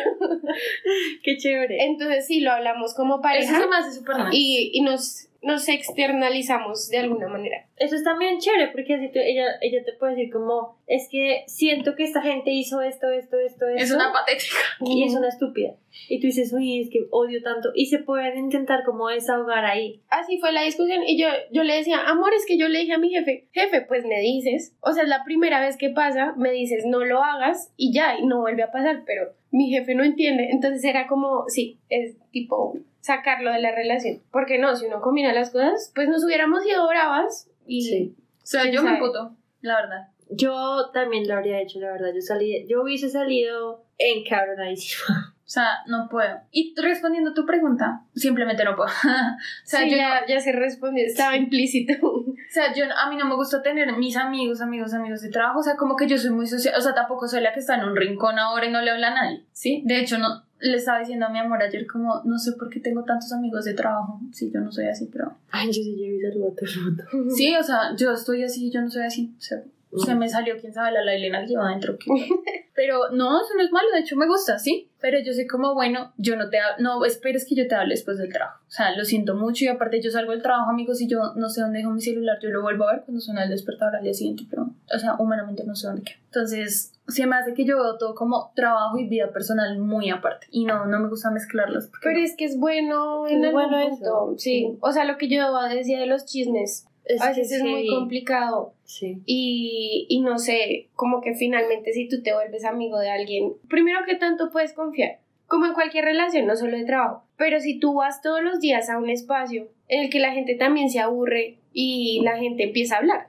Qué 1.23 1.37
chévere. 1.37 1.85
Entonces 1.85 2.25
sí, 2.27 2.41
lo 2.41 2.51
hablamos 2.51 2.93
como 2.93 3.15
Eso 3.15 3.21
pareja 3.21 3.59
se 3.61 3.67
me 3.67 3.75
hace 3.77 3.91
súper 3.93 4.17
nice. 4.17 4.29
y, 4.33 4.71
y 4.73 4.81
nos, 4.81 5.27
nos 5.47 5.67
externalizamos 5.69 6.89
de 6.89 6.97
alguna 6.99 7.27
manera. 7.27 7.65
Eso 7.77 7.95
es 7.95 8.03
también 8.03 8.39
chévere 8.39 8.67
porque 8.67 8.95
así 8.95 9.07
tú- 9.11 9.19
ella, 9.19 9.45
ella 9.61 9.83
te 9.83 9.93
puede 9.93 10.15
decir 10.15 10.31
como, 10.31 10.76
es 10.87 11.09
que 11.11 11.43
siento 11.47 11.95
que 11.95 12.03
esta 12.05 12.21
gente 12.21 12.51
hizo 12.51 12.81
esto, 12.81 13.11
esto, 13.11 13.37
esto, 13.37 13.67
esto. 13.67 13.83
Es 13.83 13.91
una 13.91 14.13
patética. 14.13 14.55
y 14.85 15.03
es 15.03 15.13
una 15.13 15.27
estúpida. 15.27 15.75
Y 16.07 16.21
tú 16.21 16.27
dices, 16.27 16.53
uy, 16.53 16.81
es 16.81 16.89
que 16.89 17.07
odio 17.11 17.43
tanto. 17.43 17.71
Y 17.75 17.87
se 17.87 17.99
pueden 17.99 18.37
intentar 18.37 18.85
como 18.85 19.09
desahogar 19.09 19.65
ahí. 19.65 20.01
Así 20.09 20.39
fue 20.39 20.53
la 20.53 20.61
discusión 20.61 21.03
y 21.05 21.19
yo, 21.19 21.27
yo 21.51 21.63
le 21.63 21.75
decía, 21.75 21.99
amor, 22.07 22.33
es 22.33 22.45
que 22.45 22.57
yo 22.57 22.69
le 22.69 22.79
dije 22.79 22.93
a 22.93 22.97
mi 22.97 23.09
jefe, 23.09 23.49
jefe, 23.51 23.81
pues 23.81 24.05
me 24.05 24.21
dices, 24.21 24.75
o 24.79 24.93
sea, 24.93 25.03
es 25.03 25.09
la 25.09 25.25
primera 25.25 25.59
vez 25.59 25.75
que 25.75 25.89
pasa, 25.89 26.33
me 26.37 26.51
dices, 26.51 26.85
no 26.85 27.03
lo 27.03 27.21
hagas 27.21 27.73
y 27.75 27.91
ya, 27.91 28.17
y 28.17 28.25
no 28.25 28.39
vuelve 28.39 28.63
a 28.63 28.71
pasar, 28.71 29.03
pero 29.05 29.33
mi 29.51 29.69
jefe 29.69 29.93
no 29.93 30.03
entiende, 30.03 30.49
entonces 30.51 30.83
era 30.85 31.07
como, 31.07 31.45
sí, 31.47 31.79
es 31.89 32.15
tipo 32.31 32.77
sacarlo 33.01 33.51
de 33.51 33.61
la 33.61 33.71
relación, 33.71 34.21
porque 34.31 34.57
no, 34.57 34.75
si 34.75 34.85
uno 34.85 35.01
combina 35.01 35.33
las 35.33 35.51
cosas, 35.51 35.91
pues 35.95 36.07
nos 36.09 36.23
hubiéramos 36.23 36.65
ido 36.65 36.87
bravas 36.87 37.49
y... 37.65 37.81
Sí. 37.81 38.15
O 38.43 38.49
sea, 38.49 38.61
¿Quién 38.61 38.75
yo 38.75 38.83
me 38.83 38.97
puto, 38.97 39.35
la 39.59 39.75
verdad. 39.81 40.07
Yo 40.29 40.89
también 40.93 41.27
lo 41.27 41.35
habría 41.35 41.61
hecho, 41.61 41.79
la 41.79 41.91
verdad. 41.91 42.09
Yo 42.13 42.21
salí, 42.21 42.65
yo 42.67 42.81
hubiese 42.83 43.09
salido 43.09 43.85
encabronadísima. 43.97 45.33
O 45.47 45.49
sea, 45.49 45.77
no 45.87 46.09
puedo. 46.09 46.41
Y 46.51 46.75
respondiendo 46.75 47.31
a 47.31 47.33
tu 47.33 47.45
pregunta, 47.45 48.01
simplemente 48.13 48.65
no 48.65 48.75
puedo. 48.75 48.89
o 49.63 49.63
sea, 49.63 49.79
Sí, 49.79 49.91
yo 49.91 49.95
ya, 49.95 50.25
ya 50.27 50.41
se 50.41 50.51
respondió, 50.51 51.05
estaba 51.05 51.37
implícito. 51.37 51.93
O 52.05 52.25
sea, 52.49 52.73
yo, 52.73 52.83
a 52.83 53.09
mí 53.09 53.15
no 53.15 53.23
me 53.23 53.35
gusta 53.35 53.61
tener 53.61 53.95
mis 53.95 54.17
amigos, 54.17 54.59
amigos, 54.59 54.93
amigos 54.93 55.21
de 55.21 55.29
trabajo. 55.29 55.59
O 55.59 55.63
sea, 55.63 55.77
como 55.77 55.95
que 55.95 56.05
yo 56.05 56.17
soy 56.17 56.31
muy 56.31 56.47
social. 56.47 56.75
O 56.77 56.81
sea, 56.81 56.93
tampoco 56.93 57.29
soy 57.29 57.39
la 57.39 57.53
que 57.53 57.61
está 57.61 57.75
en 57.75 57.85
un 57.85 57.95
rincón 57.95 58.37
ahora 58.37 58.65
y 58.65 58.71
no 58.73 58.81
le 58.81 58.91
habla 58.91 59.07
a 59.07 59.15
nadie. 59.15 59.45
¿Sí? 59.53 59.83
De 59.85 60.01
hecho, 60.01 60.17
no, 60.17 60.43
le 60.59 60.77
estaba 60.77 60.99
diciendo 60.99 61.27
a 61.27 61.29
mi 61.29 61.39
amor 61.39 61.61
ayer 61.61 61.85
como, 61.87 62.21
no 62.25 62.37
sé 62.37 62.53
por 62.53 62.69
qué 62.69 62.79
tengo 62.79 63.03
tantos 63.03 63.31
amigos 63.31 63.65
de 63.65 63.73
trabajo. 63.73 64.19
Sí, 64.33 64.51
yo 64.53 64.59
no 64.59 64.71
soy 64.71 64.87
así, 64.87 65.07
pero... 65.11 65.37
Ay, 65.51 65.67
yo 65.67 65.73
sí 65.73 65.95
llevo 65.95 66.17
y 66.17 66.21
saludo 66.21 66.47
a 66.49 66.55
todo 66.55 66.65
el 66.65 66.83
mundo. 66.83 67.03
Sí, 67.33 67.55
o 67.55 67.63
sea, 67.63 67.95
yo 67.95 68.11
estoy 68.11 68.43
así, 68.43 68.71
yo 68.71 68.81
no 68.81 68.89
soy 68.89 69.03
así. 69.03 69.33
O 69.37 69.41
sea, 69.41 69.63
Se 69.95 70.15
me 70.15 70.27
salió, 70.27 70.55
quién 70.59 70.73
sabe, 70.73 70.91
la 70.91 71.03
Lailena 71.03 71.41
que 71.41 71.47
lleva 71.47 71.69
adentro. 71.69 71.97
Pero 72.75 73.09
no, 73.11 73.41
eso 73.41 73.53
no 73.55 73.63
es 73.63 73.71
malo, 73.71 73.87
de 73.93 74.01
hecho 74.01 74.15
me 74.15 74.27
gusta, 74.27 74.59
sí. 74.59 74.89
Pero 74.99 75.19
yo 75.19 75.33
sé 75.33 75.47
como, 75.47 75.73
bueno, 75.73 76.13
yo 76.17 76.35
no 76.35 76.49
te 76.49 76.57
no 76.79 77.05
esperes 77.05 77.45
que 77.47 77.55
yo 77.55 77.67
te 77.67 77.75
hable 77.75 77.93
después 77.93 78.17
del 78.17 78.31
trabajo. 78.31 78.59
O 78.67 78.71
sea, 78.71 78.95
lo 78.95 79.05
siento 79.05 79.35
mucho 79.35 79.65
y 79.65 79.67
aparte 79.67 80.01
yo 80.01 80.11
salgo 80.11 80.31
del 80.31 80.41
trabajo, 80.41 80.69
amigos, 80.69 81.01
y 81.01 81.07
yo 81.07 81.33
no 81.35 81.49
sé 81.49 81.61
dónde 81.61 81.79
dejo 81.79 81.91
mi 81.91 82.01
celular, 82.01 82.37
yo 82.41 82.49
lo 82.49 82.61
vuelvo 82.61 82.87
a 82.87 82.93
ver 82.93 83.03
cuando 83.03 83.21
suena 83.21 83.43
el 83.43 83.49
despertador 83.49 83.95
al 83.95 84.03
día 84.03 84.13
siguiente, 84.13 84.43
pero, 84.49 84.69
o 84.93 84.99
sea, 84.99 85.15
humanamente 85.19 85.63
no 85.65 85.75
sé 85.75 85.87
dónde 85.87 86.03
queda. 86.03 86.17
Entonces, 86.25 86.93
se 87.07 87.25
me 87.25 87.35
hace 87.35 87.53
que 87.53 87.65
yo 87.65 87.77
veo 87.77 87.97
todo 87.97 88.13
como 88.13 88.51
trabajo 88.55 88.97
y 88.97 89.07
vida 89.07 89.31
personal 89.31 89.79
muy 89.79 90.09
aparte. 90.09 90.47
Y 90.51 90.65
no, 90.65 90.85
no 90.85 90.99
me 90.99 91.07
gusta 91.07 91.31
mezclarlas. 91.31 91.89
Pero 92.03 92.19
es 92.19 92.35
que 92.35 92.45
es 92.45 92.57
bueno 92.59 93.27
en 93.27 93.43
Es 93.43 93.49
algún 93.49 93.69
bueno 93.69 93.89
punto. 93.89 94.05
eso. 94.05 94.35
Sí. 94.37 94.77
O 94.81 94.91
sea, 94.91 95.05
lo 95.05 95.17
que 95.17 95.29
yo 95.29 95.41
decía 95.69 95.99
de 95.99 96.07
los 96.07 96.25
chismes. 96.25 96.86
Es 97.07 97.21
a 97.21 97.29
veces 97.29 97.51
es 97.51 97.63
muy 97.63 97.87
complicado. 97.87 98.73
Sí. 98.83 99.21
Y, 99.25 100.05
y 100.09 100.21
no 100.21 100.37
sé, 100.37 100.89
como 100.95 101.21
que 101.21 101.33
finalmente 101.33 101.93
si 101.93 102.07
tú 102.07 102.21
te 102.21 102.33
vuelves 102.33 102.65
amigo 102.65 102.99
de 102.99 103.09
alguien, 103.09 103.53
primero 103.69 103.99
que 104.05 104.15
tanto 104.15 104.49
puedes 104.51 104.73
confiar, 104.73 105.19
como 105.47 105.65
en 105.65 105.73
cualquier 105.73 106.05
relación, 106.05 106.45
no 106.45 106.55
solo 106.55 106.77
de 106.77 106.85
trabajo, 106.85 107.23
pero 107.37 107.59
si 107.59 107.79
tú 107.79 107.95
vas 107.95 108.21
todos 108.21 108.43
los 108.43 108.59
días 108.59 108.89
a 108.89 108.97
un 108.97 109.09
espacio 109.09 109.69
en 109.87 110.03
el 110.03 110.09
que 110.09 110.19
la 110.19 110.33
gente 110.33 110.55
también 110.55 110.89
se 110.89 110.99
aburre 110.99 111.59
y 111.71 112.21
la 112.23 112.37
gente 112.37 112.63
empieza 112.63 112.95
a 112.95 112.99
hablar. 112.99 113.27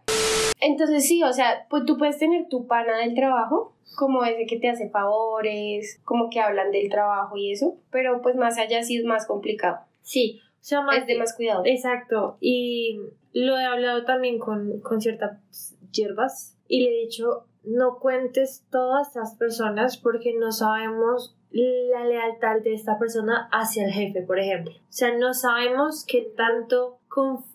Entonces 0.61 1.07
sí, 1.07 1.23
o 1.23 1.33
sea, 1.33 1.67
pues 1.71 1.85
tú 1.85 1.97
puedes 1.97 2.19
tener 2.19 2.49
tu 2.49 2.67
pana 2.67 2.99
del 2.99 3.15
trabajo, 3.15 3.75
como 3.97 4.25
ese 4.25 4.47
que 4.47 4.59
te 4.59 4.69
hace 4.69 4.91
favores, 4.91 6.01
como 6.05 6.31
que 6.31 6.41
hablan 6.41 6.71
del 6.73 6.89
trabajo 6.89 7.37
y 7.37 7.53
eso, 7.53 7.77
pero 7.91 8.23
pues 8.23 8.37
más 8.37 8.59
allá 8.59 8.83
sí 8.83 8.97
es 8.97 9.05
más 9.05 9.27
complicado, 9.27 9.79
Sí. 10.03 10.41
O 10.61 10.65
sea, 10.69 10.83
más 10.83 10.99
es 10.99 11.07
de 11.07 11.17
más 11.17 11.35
cuidado. 11.35 11.63
Exacto. 11.65 12.37
Y 12.41 12.99
lo 13.33 13.59
he 13.59 13.65
hablado 13.65 14.05
también 14.05 14.39
con, 14.39 14.81
con 14.81 15.01
ciertas 15.01 15.39
hierbas 15.93 16.57
y 16.67 16.85
le 16.85 16.91
he 16.91 17.05
dicho, 17.05 17.47
no 17.65 17.99
cuentes 17.99 18.67
todas 18.71 19.09
estas 19.09 19.37
personas 19.37 19.97
porque 19.97 20.35
no 20.39 20.53
sabemos 20.53 21.37
la 21.51 22.05
lealtad 22.05 22.61
de 22.63 22.75
esta 22.75 22.99
persona 22.99 23.49
hacia 23.53 23.87
el 23.87 23.93
jefe, 23.93 24.23
por 24.23 24.39
ejemplo. 24.39 24.75
O 24.75 24.93
sea, 24.93 25.17
no 25.17 25.33
sabemos 25.35 26.05
qué 26.07 26.33
tanto, 26.37 26.99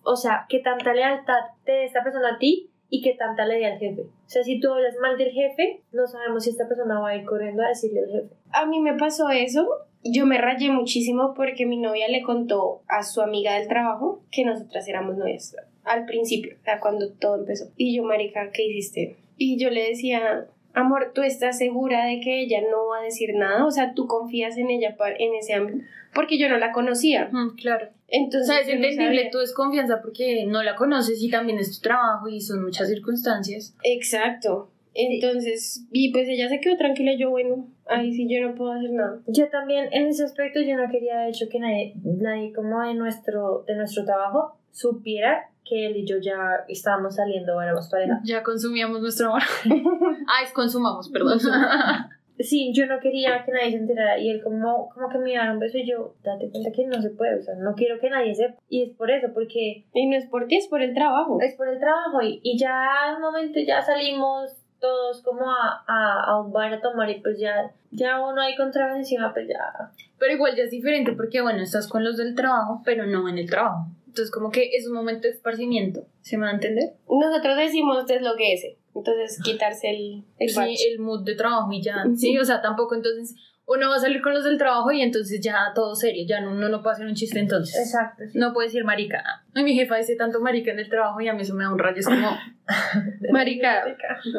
o 0.03 0.15
sea, 0.15 0.45
qué 0.49 0.59
tanta 0.59 0.93
lealtad 0.93 1.41
de 1.65 1.85
esta 1.85 2.03
persona 2.03 2.35
a 2.35 2.37
ti 2.37 2.71
y 2.89 3.01
qué 3.01 3.13
tanta 3.13 3.45
le 3.45 3.57
dé 3.57 3.65
al 3.65 3.79
jefe. 3.79 4.01
O 4.01 4.29
sea, 4.29 4.43
si 4.43 4.59
tú 4.59 4.71
hablas 4.71 4.95
mal 5.01 5.17
del 5.17 5.31
jefe, 5.31 5.83
no 5.91 6.05
sabemos 6.07 6.43
si 6.43 6.51
esta 6.51 6.67
persona 6.67 6.99
va 6.99 7.09
a 7.09 7.15
ir 7.15 7.25
corriendo 7.25 7.63
a 7.63 7.69
decirle 7.69 8.01
al 8.01 8.11
jefe. 8.11 8.35
A 8.51 8.65
mí 8.65 8.79
me 8.79 8.95
pasó 8.97 9.29
eso. 9.29 9.67
Yo 10.03 10.25
me 10.25 10.37
rayé 10.37 10.69
muchísimo 10.69 11.33
porque 11.33 11.65
mi 11.65 11.77
novia 11.77 12.07
le 12.07 12.21
contó 12.21 12.81
a 12.87 13.03
su 13.03 13.21
amiga 13.21 13.57
del 13.57 13.67
trabajo 13.67 14.21
que 14.31 14.43
nosotras 14.45 14.87
éramos 14.87 15.17
novias 15.17 15.55
al 15.83 16.05
principio, 16.05 16.55
o 16.59 16.63
sea, 16.63 16.79
cuando 16.79 17.11
todo 17.11 17.37
empezó. 17.39 17.65
Y 17.77 17.95
yo, 17.95 18.03
marica, 18.03 18.51
¿qué 18.51 18.65
hiciste? 18.65 19.17
Y 19.37 19.57
yo 19.57 19.69
le 19.69 19.89
decía, 19.89 20.47
amor, 20.73 21.11
¿tú 21.13 21.21
estás 21.23 21.57
segura 21.57 22.05
de 22.05 22.19
que 22.19 22.41
ella 22.41 22.61
no 22.61 22.87
va 22.87 22.99
a 22.99 23.03
decir 23.03 23.31
nada? 23.35 23.65
O 23.65 23.71
sea, 23.71 23.93
¿tú 23.93 24.07
confías 24.07 24.57
en 24.57 24.69
ella 24.69 24.95
en 25.19 25.35
ese 25.35 25.53
ámbito? 25.53 25.85
Porque 26.13 26.37
yo 26.37 26.47
no 26.47 26.57
la 26.57 26.71
conocía. 26.71 27.29
Mm, 27.31 27.55
claro. 27.55 27.87
O 27.87 27.91
Entonces, 28.07 28.47
sea, 28.47 28.59
es 28.61 28.67
no 28.67 28.73
entendible 28.73 29.15
sabía. 29.17 29.31
tu 29.31 29.39
desconfianza 29.39 29.99
porque 30.01 30.45
no 30.45 30.63
la 30.63 30.75
conoces 30.75 31.21
y 31.21 31.29
también 31.29 31.59
es 31.59 31.75
tu 31.75 31.81
trabajo 31.81 32.27
y 32.27 32.39
son 32.39 32.63
muchas 32.63 32.87
circunstancias. 32.87 33.75
Exacto. 33.83 34.69
Entonces, 34.93 35.85
y 35.91 36.11
pues 36.11 36.27
ella 36.29 36.49
se 36.49 36.59
quedó 36.59 36.77
tranquila. 36.77 37.13
Yo, 37.17 37.31
bueno, 37.31 37.67
ahí 37.87 38.13
sí 38.13 38.27
yo 38.29 38.47
no 38.47 38.55
puedo 38.55 38.71
hacer 38.71 38.91
nada. 38.91 39.19
Yo 39.27 39.49
también, 39.49 39.87
en 39.91 40.07
ese 40.07 40.23
aspecto, 40.23 40.59
yo 40.61 40.75
no 40.77 40.89
quería, 40.89 41.19
de 41.19 41.29
hecho, 41.29 41.45
que 41.49 41.59
nadie, 41.59 41.93
nadie 42.03 42.53
como 42.53 42.81
de 42.81 42.93
nuestro, 42.93 43.63
de 43.67 43.75
nuestro 43.75 44.05
trabajo 44.05 44.57
supiera 44.71 45.49
que 45.65 45.87
él 45.87 45.97
y 45.97 46.05
yo 46.05 46.17
ya 46.21 46.65
estábamos 46.67 47.15
saliendo, 47.15 47.61
éramos 47.61 47.89
pareja. 47.89 48.19
Ya 48.23 48.43
consumíamos 48.43 49.01
nuestro 49.01 49.27
amor. 49.27 49.41
ah, 50.27 50.43
es 50.43 50.51
consumamos, 50.51 51.09
perdón. 51.09 51.39
Sí, 52.39 52.71
yo 52.73 52.87
no 52.87 52.99
quería 52.99 53.45
que 53.45 53.51
nadie 53.51 53.71
se 53.71 53.77
enterara 53.77 54.17
y 54.17 54.29
él 54.29 54.41
como, 54.43 54.89
como 54.89 55.07
que 55.07 55.19
me 55.19 55.31
iba 55.31 55.43
a 55.43 55.45
dar 55.45 55.53
un 55.53 55.59
beso 55.59 55.77
y 55.77 55.87
yo, 55.87 56.15
date 56.23 56.49
cuenta 56.49 56.71
que 56.71 56.87
no 56.87 56.99
se 56.99 57.11
puede, 57.11 57.39
o 57.39 57.43
sea, 57.43 57.53
no 57.55 57.75
quiero 57.75 57.99
que 57.99 58.09
nadie 58.09 58.33
sepa. 58.33 58.55
Y 58.67 58.83
es 58.83 58.89
por 58.97 59.11
eso, 59.11 59.27
porque 59.33 59.85
Y 59.93 60.07
no 60.07 60.17
es 60.17 60.25
por 60.25 60.47
ti, 60.47 60.57
es 60.57 60.67
por 60.67 60.81
el 60.81 60.95
trabajo. 60.95 61.37
es 61.39 61.55
por 61.55 61.69
el 61.69 61.79
trabajo 61.79 62.21
y, 62.23 62.39
y 62.43 62.57
ya 62.57 63.13
un 63.15 63.21
momento 63.21 63.59
ya 63.65 63.81
salimos 63.83 64.62
todos 64.83 65.23
como 65.23 65.49
a, 65.49 65.81
a, 65.87 66.23
a 66.25 66.41
un 66.41 66.51
bar 66.51 66.73
a 66.73 66.81
tomar 66.81 67.09
y 67.09 67.21
pues 67.21 67.39
ya, 67.39 67.71
ya 67.91 68.19
uno 68.19 68.41
ahí 68.41 68.53
con 68.57 68.69
tragos 68.69 68.97
encima, 68.97 69.33
pues 69.33 69.47
ya... 69.47 69.91
Pero 70.19 70.33
igual 70.33 70.57
ya 70.57 70.63
es 70.63 70.71
diferente 70.71 71.13
porque, 71.13 71.41
bueno, 71.41 71.63
estás 71.63 71.87
con 71.87 72.03
los 72.03 72.17
del 72.17 72.35
trabajo, 72.35 72.81
pero 72.83 73.05
no 73.05 73.29
en 73.29 73.37
el 73.37 73.49
trabajo. 73.49 73.87
Entonces, 74.07 74.29
como 74.29 74.51
que 74.51 74.75
es 74.75 74.85
un 74.85 74.93
momento 74.93 75.21
de 75.21 75.33
esparcimiento. 75.33 76.05
¿Se 76.21 76.37
me 76.37 76.43
va 76.43 76.51
a 76.51 76.55
entender? 76.55 76.95
Nosotros 77.09 77.55
decimos 77.55 78.05
deslogueese. 78.05 78.77
Entonces, 78.93 79.41
quitarse 79.41 79.89
el, 79.89 80.25
el 80.37 80.49
sí, 80.49 80.75
el 80.91 80.99
mood 80.99 81.23
de 81.23 81.35
trabajo 81.35 81.71
y 81.71 81.81
ya. 81.81 82.03
Sí, 82.17 82.37
o 82.37 82.43
sea, 82.43 82.61
tampoco 82.61 82.93
entonces 82.93 83.35
uno 83.65 83.89
va 83.89 83.95
a 83.95 83.99
salir 83.99 84.21
con 84.21 84.33
los 84.33 84.43
del 84.43 84.57
trabajo 84.57 84.91
y 84.91 85.01
entonces 85.01 85.39
ya 85.41 85.71
todo 85.73 85.95
serio. 85.95 86.25
Ya 86.27 86.41
no, 86.41 86.51
uno 86.51 86.69
no 86.69 86.81
puede 86.81 86.95
hacer 86.95 87.07
un 87.07 87.15
chiste 87.15 87.39
entonces. 87.39 87.77
Exacto. 87.77 88.23
sí. 88.29 88.37
No 88.37 88.53
puede 88.53 88.67
decir 88.67 88.83
marica. 88.83 89.23
Ay, 89.53 89.63
mi 89.63 89.73
jefa 89.73 89.95
dice 89.95 90.15
tanto 90.15 90.41
marica 90.41 90.71
en 90.71 90.79
el 90.79 90.89
trabajo 90.89 91.21
y 91.21 91.27
a 91.27 91.33
mí 91.33 91.41
eso 91.41 91.55
me 91.55 91.63
da 91.63 91.71
un 91.71 91.79
rayo. 91.79 91.97
Es 91.99 92.07
como, 92.07 92.37
Marica, 93.31 93.83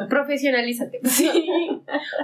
profesionalízate. 0.09 0.99
Sí. 1.15 1.31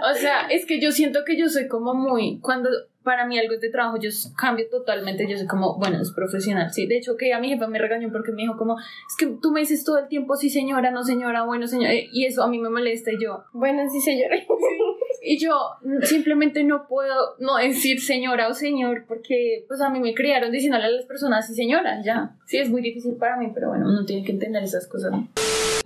O 0.04 0.14
sea, 0.16 0.48
es 0.50 0.66
que 0.66 0.82
yo 0.82 0.92
siento 0.92 1.24
que 1.26 1.38
yo 1.38 1.48
soy 1.48 1.68
como 1.68 1.94
muy. 1.94 2.40
Cuando 2.42 2.70
para 3.04 3.26
mí 3.26 3.38
algo 3.40 3.54
es 3.54 3.62
de 3.62 3.70
trabajo, 3.70 3.98
yo 4.00 4.10
cambio 4.38 4.66
totalmente. 4.70 5.28
Yo 5.30 5.38
soy 5.38 5.48
como, 5.48 5.78
bueno, 5.78 6.02
es 6.02 6.12
profesional. 6.12 6.72
Sí, 6.72 6.86
de 6.88 6.98
hecho, 6.98 7.18
que 7.18 7.34
a 7.34 7.40
mi 7.40 7.50
jefa 7.50 7.68
me 7.68 7.80
regañó 7.80 8.12
porque 8.12 8.32
me 8.32 8.44
dijo, 8.44 8.58
como, 8.58 8.78
es 8.80 9.16
que 9.18 9.28
tú 9.42 9.52
me 9.52 9.62
dices 9.62 9.84
todo 9.84 9.98
el 9.98 10.08
tiempo, 10.08 10.36
sí, 10.36 10.50
señora, 10.50 10.92
no, 10.92 11.04
señora, 11.04 11.44
bueno, 11.44 11.68
señora. 11.68 11.94
eh, 11.94 12.10
Y 12.12 12.26
eso 12.26 12.44
a 12.44 12.48
mí 12.48 12.60
me 12.60 12.70
molesta. 12.70 13.12
Y 13.12 13.22
yo, 13.22 13.44
Bueno, 13.54 13.84
sí, 13.92 14.00
señora. 14.02 14.36
y 15.24 15.38
yo 15.40 15.56
simplemente 16.04 16.64
no 16.64 16.88
puedo 16.88 17.36
no 17.40 17.58
decir 17.58 18.02
señora 18.02 18.48
o 18.48 18.54
señor 18.54 19.06
porque, 19.08 19.66
pues 19.68 19.82
a 19.82 19.90
mí 19.90 20.00
me 20.00 20.14
criaron 20.14 20.52
diciéndole 20.52 20.86
a 20.86 20.90
las 20.90 21.06
personas, 21.06 21.48
sí, 21.48 21.54
señora, 21.56 22.02
ya. 22.04 22.36
Sí, 22.46 22.58
es 22.58 22.70
muy 22.70 22.82
difícil 22.82 23.16
para 23.16 23.38
mí, 23.38 23.52
pero 23.54 23.70
bueno, 23.70 23.86
uno 23.88 24.06
tiene 24.06 24.24
que 24.24 24.32
entender 24.32 24.64
esas 24.64 24.88
cosas. 24.88 25.12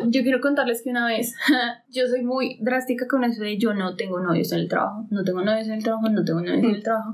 Yo 0.08 0.24
quiero 0.24 0.42
contarles 0.42 0.82
que 0.84 0.90
una 0.90 1.08
vez 1.08 1.36
yo 1.90 2.08
soy 2.08 2.24
muy 2.24 2.58
drástica 2.62 3.08
con 3.08 3.24
eso 3.24 3.42
de 3.44 3.58
yo 3.58 3.74
no 3.74 3.96
tengo 3.96 4.20
novios 4.20 4.52
en 4.52 4.60
el 4.60 4.68
trabajo, 4.68 5.06
no 5.10 5.24
tengo 5.24 5.42
novios 5.42 5.68
en 5.68 5.74
el 5.76 5.84
trabajo, 5.84 6.10
no 6.10 6.24
tengo 6.24 6.40
novios 6.42 6.58
en 6.64 6.76
el 6.76 6.84
trabajo. 6.84 7.05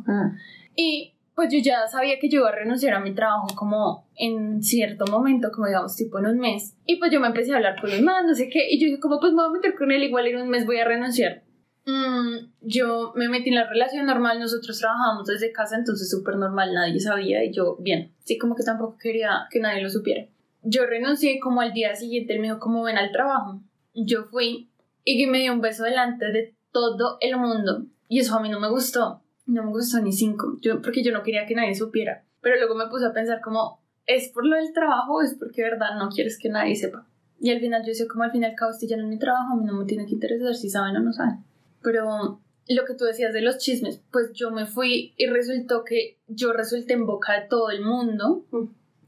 Y 0.76 1.14
pues 1.36 1.50
yo 1.52 1.60
ya 1.60 1.88
sabía 1.88 2.20
que 2.20 2.30
yo 2.30 2.42
iba 2.42 2.50
a 2.50 2.56
renunciar 2.56 2.94
a 2.94 3.00
mi 3.00 3.14
trabajo 3.14 3.48
como 3.56 4.08
en 4.16 4.62
cierto 4.62 5.06
momento, 5.08 5.52
como 5.52 5.68
digamos 5.68 5.96
tipo 5.96 6.20
en 6.20 6.28
un 6.28 6.40
mes. 6.40 6.76
Y 6.86 6.98
pues 6.98 7.12
yo 7.12 7.20
me 7.20 7.28
empecé 7.28 7.54
a 7.54 7.58
hablar 7.58 7.80
con 7.80 7.90
los 7.90 8.02
más, 8.02 8.26
no 8.26 8.36
sé 8.36 8.50
qué, 8.50 8.68
y 8.70 8.80
yo 8.80 8.86
dije 8.86 9.00
como 9.00 9.20
pues 9.20 9.34
me 9.34 9.42
voy 9.42 9.50
a 9.50 9.54
meter 9.54 9.76
con 9.76 9.92
él, 9.92 10.04
igual 10.04 10.28
en 10.28 10.42
un 10.42 10.50
mes 10.50 10.66
voy 10.66 10.78
a 10.78 10.86
renunciar. 10.86 11.44
Mm, 11.86 12.52
yo 12.62 13.12
me 13.16 13.28
metí 13.28 13.50
en 13.50 13.56
la 13.56 13.68
relación 13.68 14.06
normal, 14.06 14.40
nosotros 14.40 14.78
trabajábamos 14.78 15.26
desde 15.26 15.52
casa, 15.52 15.78
entonces 15.78 16.10
súper 16.10 16.36
normal, 16.36 16.74
nadie 16.74 17.00
sabía 17.00 17.44
y 17.44 17.52
yo 17.52 17.78
bien. 17.80 18.14
Sí, 18.20 18.38
como 18.38 18.56
que 18.56 18.64
tampoco 18.64 18.98
quería 18.98 19.48
que 19.50 19.60
nadie 19.60 19.82
lo 19.82 19.90
supiera. 19.90 20.28
Yo 20.64 20.86
renuncié 20.86 21.40
como 21.40 21.62
al 21.62 21.74
día 21.74 21.96
siguiente, 21.96 22.34
él 22.34 22.40
me 22.40 22.48
dijo, 22.48 22.60
¿cómo 22.60 22.84
ven 22.84 22.98
al 22.98 23.12
trabajo? 23.12 23.62
Yo 23.96 24.26
fui 24.26 24.70
y 25.04 25.26
me 25.26 25.40
dio 25.40 25.54
un 25.54 25.62
beso 25.62 25.84
delante 25.84 26.32
de 26.32 26.56
todo 26.72 27.18
el 27.20 27.38
mundo. 27.38 27.86
Y 28.08 28.20
eso 28.20 28.36
a 28.36 28.42
mí 28.42 28.50
no 28.50 28.60
me 28.60 28.70
gustó. 28.70 29.24
No 29.52 29.64
me 29.64 29.72
gustó 29.72 30.00
ni 30.00 30.14
cinco. 30.14 30.58
Yo, 30.62 30.82
porque 30.82 31.04
yo 31.04 31.12
no 31.12 31.24
quería 31.24 31.46
que 31.46 31.56
nadie 31.56 31.76
supiera. 31.76 32.24
Pero 32.42 32.56
luego 32.56 32.76
me 32.76 32.88
puse 32.88 33.06
a 33.06 33.12
pensar 33.14 33.42
como, 33.42 33.82
¿es 34.06 34.30
por 34.30 34.46
lo 34.46 34.56
del 34.56 34.72
trabajo 34.74 35.16
o 35.16 35.22
es 35.22 35.36
porque 35.36 35.62
de 35.62 35.72
verdad 35.72 35.98
no 35.98 36.10
quieres 36.10 36.38
que 36.40 36.50
nadie 36.50 36.76
sepa? 36.76 37.06
Y 37.40 37.52
al 37.52 37.60
final 37.60 37.82
yo 37.82 37.90
decía, 37.90 38.06
como 38.10 38.24
al 38.24 38.32
final 38.32 38.54
cabo 38.56 38.72
ya 38.82 38.96
no 38.98 39.04
es 39.04 39.10
mi 39.10 39.20
trabajo, 39.20 39.54
a 39.54 39.56
mí 39.58 39.66
no 39.66 39.74
me 39.74 39.86
tiene 39.86 40.06
que 40.06 40.14
interesar 40.14 40.56
si 40.56 40.70
saben 40.70 40.96
o 40.96 41.00
no 41.02 41.12
saben. 41.12 41.44
Pero 41.82 42.40
lo 42.68 42.86
que 42.86 42.94
tú 42.94 43.04
decías 43.06 43.34
de 43.34 43.42
los 43.42 43.58
chismes, 43.58 44.02
pues 44.12 44.32
yo 44.34 44.52
me 44.52 44.66
fui 44.66 45.14
y 45.18 45.26
resultó 45.28 45.84
que 45.84 46.20
yo 46.28 46.54
resulté 46.54 46.94
en 46.94 47.06
boca 47.06 47.34
de 47.34 47.48
todo 47.48 47.70
el 47.72 47.84
mundo 47.84 48.46
Mm. 48.52 48.68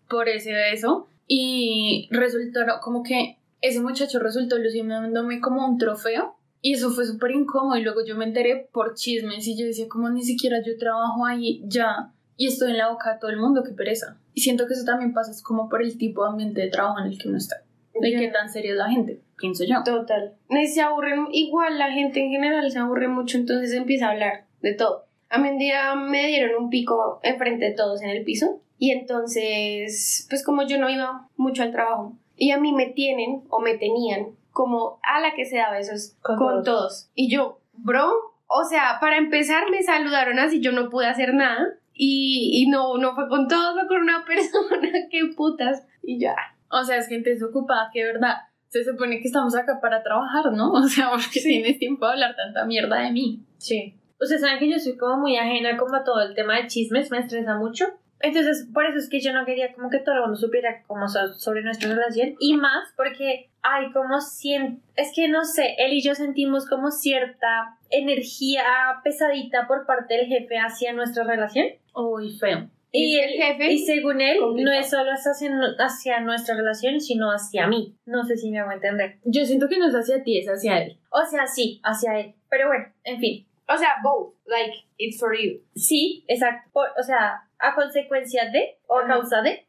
por 0.10 0.28
ese 0.28 0.52
beso. 0.52 1.08
Y 1.28 2.10
resultó 2.12 2.60
como 2.82 3.02
que 3.04 3.38
ese 3.62 3.80
muchacho 3.80 4.20
resultó 4.20 4.58
luciéndome 4.58 5.40
como 5.40 5.66
un 5.66 5.78
trofeo. 5.78 6.36
Y 6.64 6.74
eso 6.74 6.90
fue 6.90 7.06
súper 7.06 7.32
incómodo. 7.32 7.78
Y 7.78 7.84
luego 7.84 8.04
yo 8.04 8.16
me 8.16 8.26
enteré 8.26 8.68
por 8.72 8.96
chismes. 8.96 9.46
Y 9.48 9.56
yo 9.56 9.66
decía, 9.66 9.88
como 9.88 10.10
ni 10.10 10.24
siquiera 10.24 10.58
yo 10.66 10.78
trabajo 10.78 11.26
ahí 11.26 11.62
ya. 11.68 12.12
Y 12.38 12.48
estoy 12.48 12.72
en 12.72 12.78
la 12.80 12.90
boca 12.90 13.14
de 13.14 13.20
todo 13.20 13.30
el 13.30 13.38
mundo, 13.38 13.64
qué 13.64 13.74
pereza. 13.74 14.18
Y 14.34 14.42
siento 14.42 14.66
que 14.66 14.74
eso 14.74 14.86
también 14.86 15.14
pasa 15.14 15.30
es 15.32 15.44
como 15.44 15.70
por 15.70 15.84
el 15.84 15.98
tipo 15.98 16.24
de 16.24 16.32
ambiente 16.32 16.62
de 16.62 16.70
trabajo 16.70 17.00
en 17.00 17.12
el 17.12 17.18
que 17.20 17.28
uno 17.28 17.38
está. 17.38 17.58
De 17.94 18.12
Ya. 18.12 18.20
qué 18.20 18.28
tan 18.30 18.50
seria 18.50 18.72
es 18.72 18.78
la 18.78 18.90
gente, 18.90 19.22
pienso 19.38 19.64
yo. 19.66 19.84
Total. 19.84 20.34
Y 20.50 20.66
se 20.68 20.82
aburren, 20.82 21.28
igual 21.32 21.78
la 21.78 21.92
gente 21.92 22.22
en 22.22 22.32
general 22.32 22.72
se 22.72 22.80
aburre 22.80 23.08
mucho, 23.08 23.38
entonces 23.38 23.72
empieza 23.74 24.08
a 24.08 24.12
hablar 24.14 24.46
de 24.62 24.74
todo. 24.74 25.06
A 25.30 25.38
mí 25.38 25.50
un 25.50 25.60
día 25.60 25.94
me 25.94 26.26
dieron 26.28 26.64
un 26.64 26.70
pico 26.72 27.20
enfrente 27.22 27.66
de 27.66 27.72
todos 27.76 28.02
en 28.02 28.10
el 28.10 28.24
piso 28.24 28.62
y 28.80 28.92
entonces, 28.92 30.26
pues 30.30 30.44
como 30.44 30.64
yo 30.64 30.80
no 30.80 30.90
iba 30.90 31.28
mucho 31.38 31.64
al 31.64 31.72
trabajo 31.72 32.18
y 32.36 32.52
a 32.52 32.58
mí 32.60 32.74
me 32.74 32.88
tienen 32.88 33.44
o 33.50 33.60
me 33.60 33.78
tenían 33.78 34.30
como 34.54 35.00
a 35.04 35.20
la 35.20 35.34
que 35.34 35.46
se 35.46 35.58
da 35.58 35.72
besos 35.72 36.16
Con 36.22 36.38
con, 36.38 36.48
todos. 36.48 36.64
todos. 36.64 37.12
Y 37.16 37.30
yo, 37.30 37.60
bro, 37.74 38.12
o 38.48 38.64
sea, 38.64 38.98
para 39.02 39.18
empezar 39.18 39.70
me 39.70 39.84
saludaron 39.84 40.40
así, 40.40 40.62
yo 40.62 40.72
no 40.72 40.90
pude 40.90 41.08
hacer 41.08 41.34
nada 41.34 41.68
y, 41.94 42.52
y 42.54 42.70
no, 42.70 42.98
no 42.98 43.16
fue 43.16 43.28
con 43.28 43.48
todos, 43.48 43.74
fue 43.74 43.88
con 43.88 44.04
una 44.04 44.24
persona, 44.26 44.90
qué 45.12 45.22
putas. 45.36 45.86
Y 46.02 46.20
ya. 46.20 46.36
O 46.70 46.84
sea, 46.84 46.98
es 46.98 47.08
gente 47.08 47.32
desocupada 47.32 47.90
que 47.92 48.04
de 48.04 48.14
verdad 48.14 48.36
se 48.68 48.84
supone 48.84 49.22
que 49.22 49.28
estamos 49.28 49.56
acá 49.56 49.80
para 49.82 50.02
trabajar, 50.02 50.52
¿no? 50.52 50.72
O 50.74 50.88
sea, 50.88 51.10
porque 51.12 51.40
tienes 51.42 51.78
tiempo 51.80 52.06
de 52.06 52.14
hablar 52.14 52.36
tanta 52.36 52.66
mierda 52.66 53.02
de 53.02 53.12
mí. 53.12 53.44
Sí. 53.58 53.96
Ustedes 54.20 54.42
saben 54.42 54.60
que 54.60 54.70
yo 54.72 54.80
soy 54.80 54.98
como 54.98 55.18
muy 55.18 55.38
ajena 55.38 55.78
como 55.78 55.96
a 55.96 56.04
todo 56.04 56.22
el 56.22 56.34
tema 56.34 56.56
de 56.56 56.68
chismes, 56.68 57.12
me 57.12 57.20
estresa 57.20 57.58
mucho. 57.58 57.86
Entonces, 58.24 58.68
por 58.74 58.86
eso 58.86 58.98
es 58.98 59.10
que 59.10 59.20
yo 59.20 59.34
no 59.34 59.46
quería 59.46 59.74
como 59.74 59.90
que 59.90 60.00
todo 60.00 60.16
el 60.16 60.22
mundo 60.22 60.38
supiera 60.38 60.82
como 60.88 61.08
so- 61.10 61.34
sobre 61.34 61.62
nuestra 61.62 61.90
relación. 61.94 62.36
Y 62.40 62.56
más 62.56 62.88
porque 62.96 63.50
hay 63.62 63.92
como 63.92 64.20
cien... 64.22 64.82
Es 64.96 65.12
que 65.14 65.28
no 65.28 65.44
sé, 65.44 65.76
él 65.78 65.92
y 65.94 66.02
yo 66.02 66.16
sentimos 66.16 66.66
como 66.68 66.90
cierta 66.90 67.78
energía 67.90 68.64
pesadita 69.04 69.68
por 69.68 69.86
parte 69.86 70.16
del 70.16 70.28
jefe 70.28 70.56
hacia 70.58 70.94
nuestra 70.94 71.26
relación. 71.26 71.68
Uy, 71.96 72.38
feo. 72.38 72.70
Y 72.96 73.18
el 73.18 73.32
jefe, 73.32 73.74
y 73.74 73.80
según 73.80 74.22
él, 74.22 74.38
complicado. 74.40 74.74
no 74.76 74.80
es 74.80 74.90
solo 74.90 75.12
hacia, 75.12 75.50
hacia 75.80 76.20
nuestra 76.22 76.56
relación, 76.56 77.02
sino 77.02 77.30
hacia 77.32 77.66
mí. 77.68 77.96
No 78.06 78.24
sé 78.24 78.38
si 78.38 78.52
me 78.52 78.60
hago 78.60 78.72
entender. 78.72 79.18
Yo 79.26 79.46
siento 79.46 79.68
que 79.68 79.80
no 79.80 79.88
es 79.88 79.96
hacia 79.96 80.24
ti, 80.24 80.38
es 80.38 80.48
hacia 80.48 80.80
él. 80.82 80.98
O 81.10 81.26
sea, 81.26 81.48
sí, 81.48 81.82
hacia 81.84 82.20
él. 82.20 82.36
Pero 82.50 82.68
bueno, 82.68 82.86
en 83.04 83.20
fin. 83.20 83.48
O 83.68 83.78
sea, 83.78 83.90
both, 84.04 84.34
like, 84.46 84.74
it's 84.98 85.20
for 85.20 85.34
you. 85.36 85.62
Sí, 85.76 86.24
exacto. 86.28 86.70
Por- 86.74 86.90
o 87.00 87.04
sea, 87.04 87.44
a 87.60 87.76
consecuencia 87.76 88.50
de 88.52 88.78
o 88.88 88.98
a 89.00 89.08
causa 89.08 89.42
de. 89.42 89.66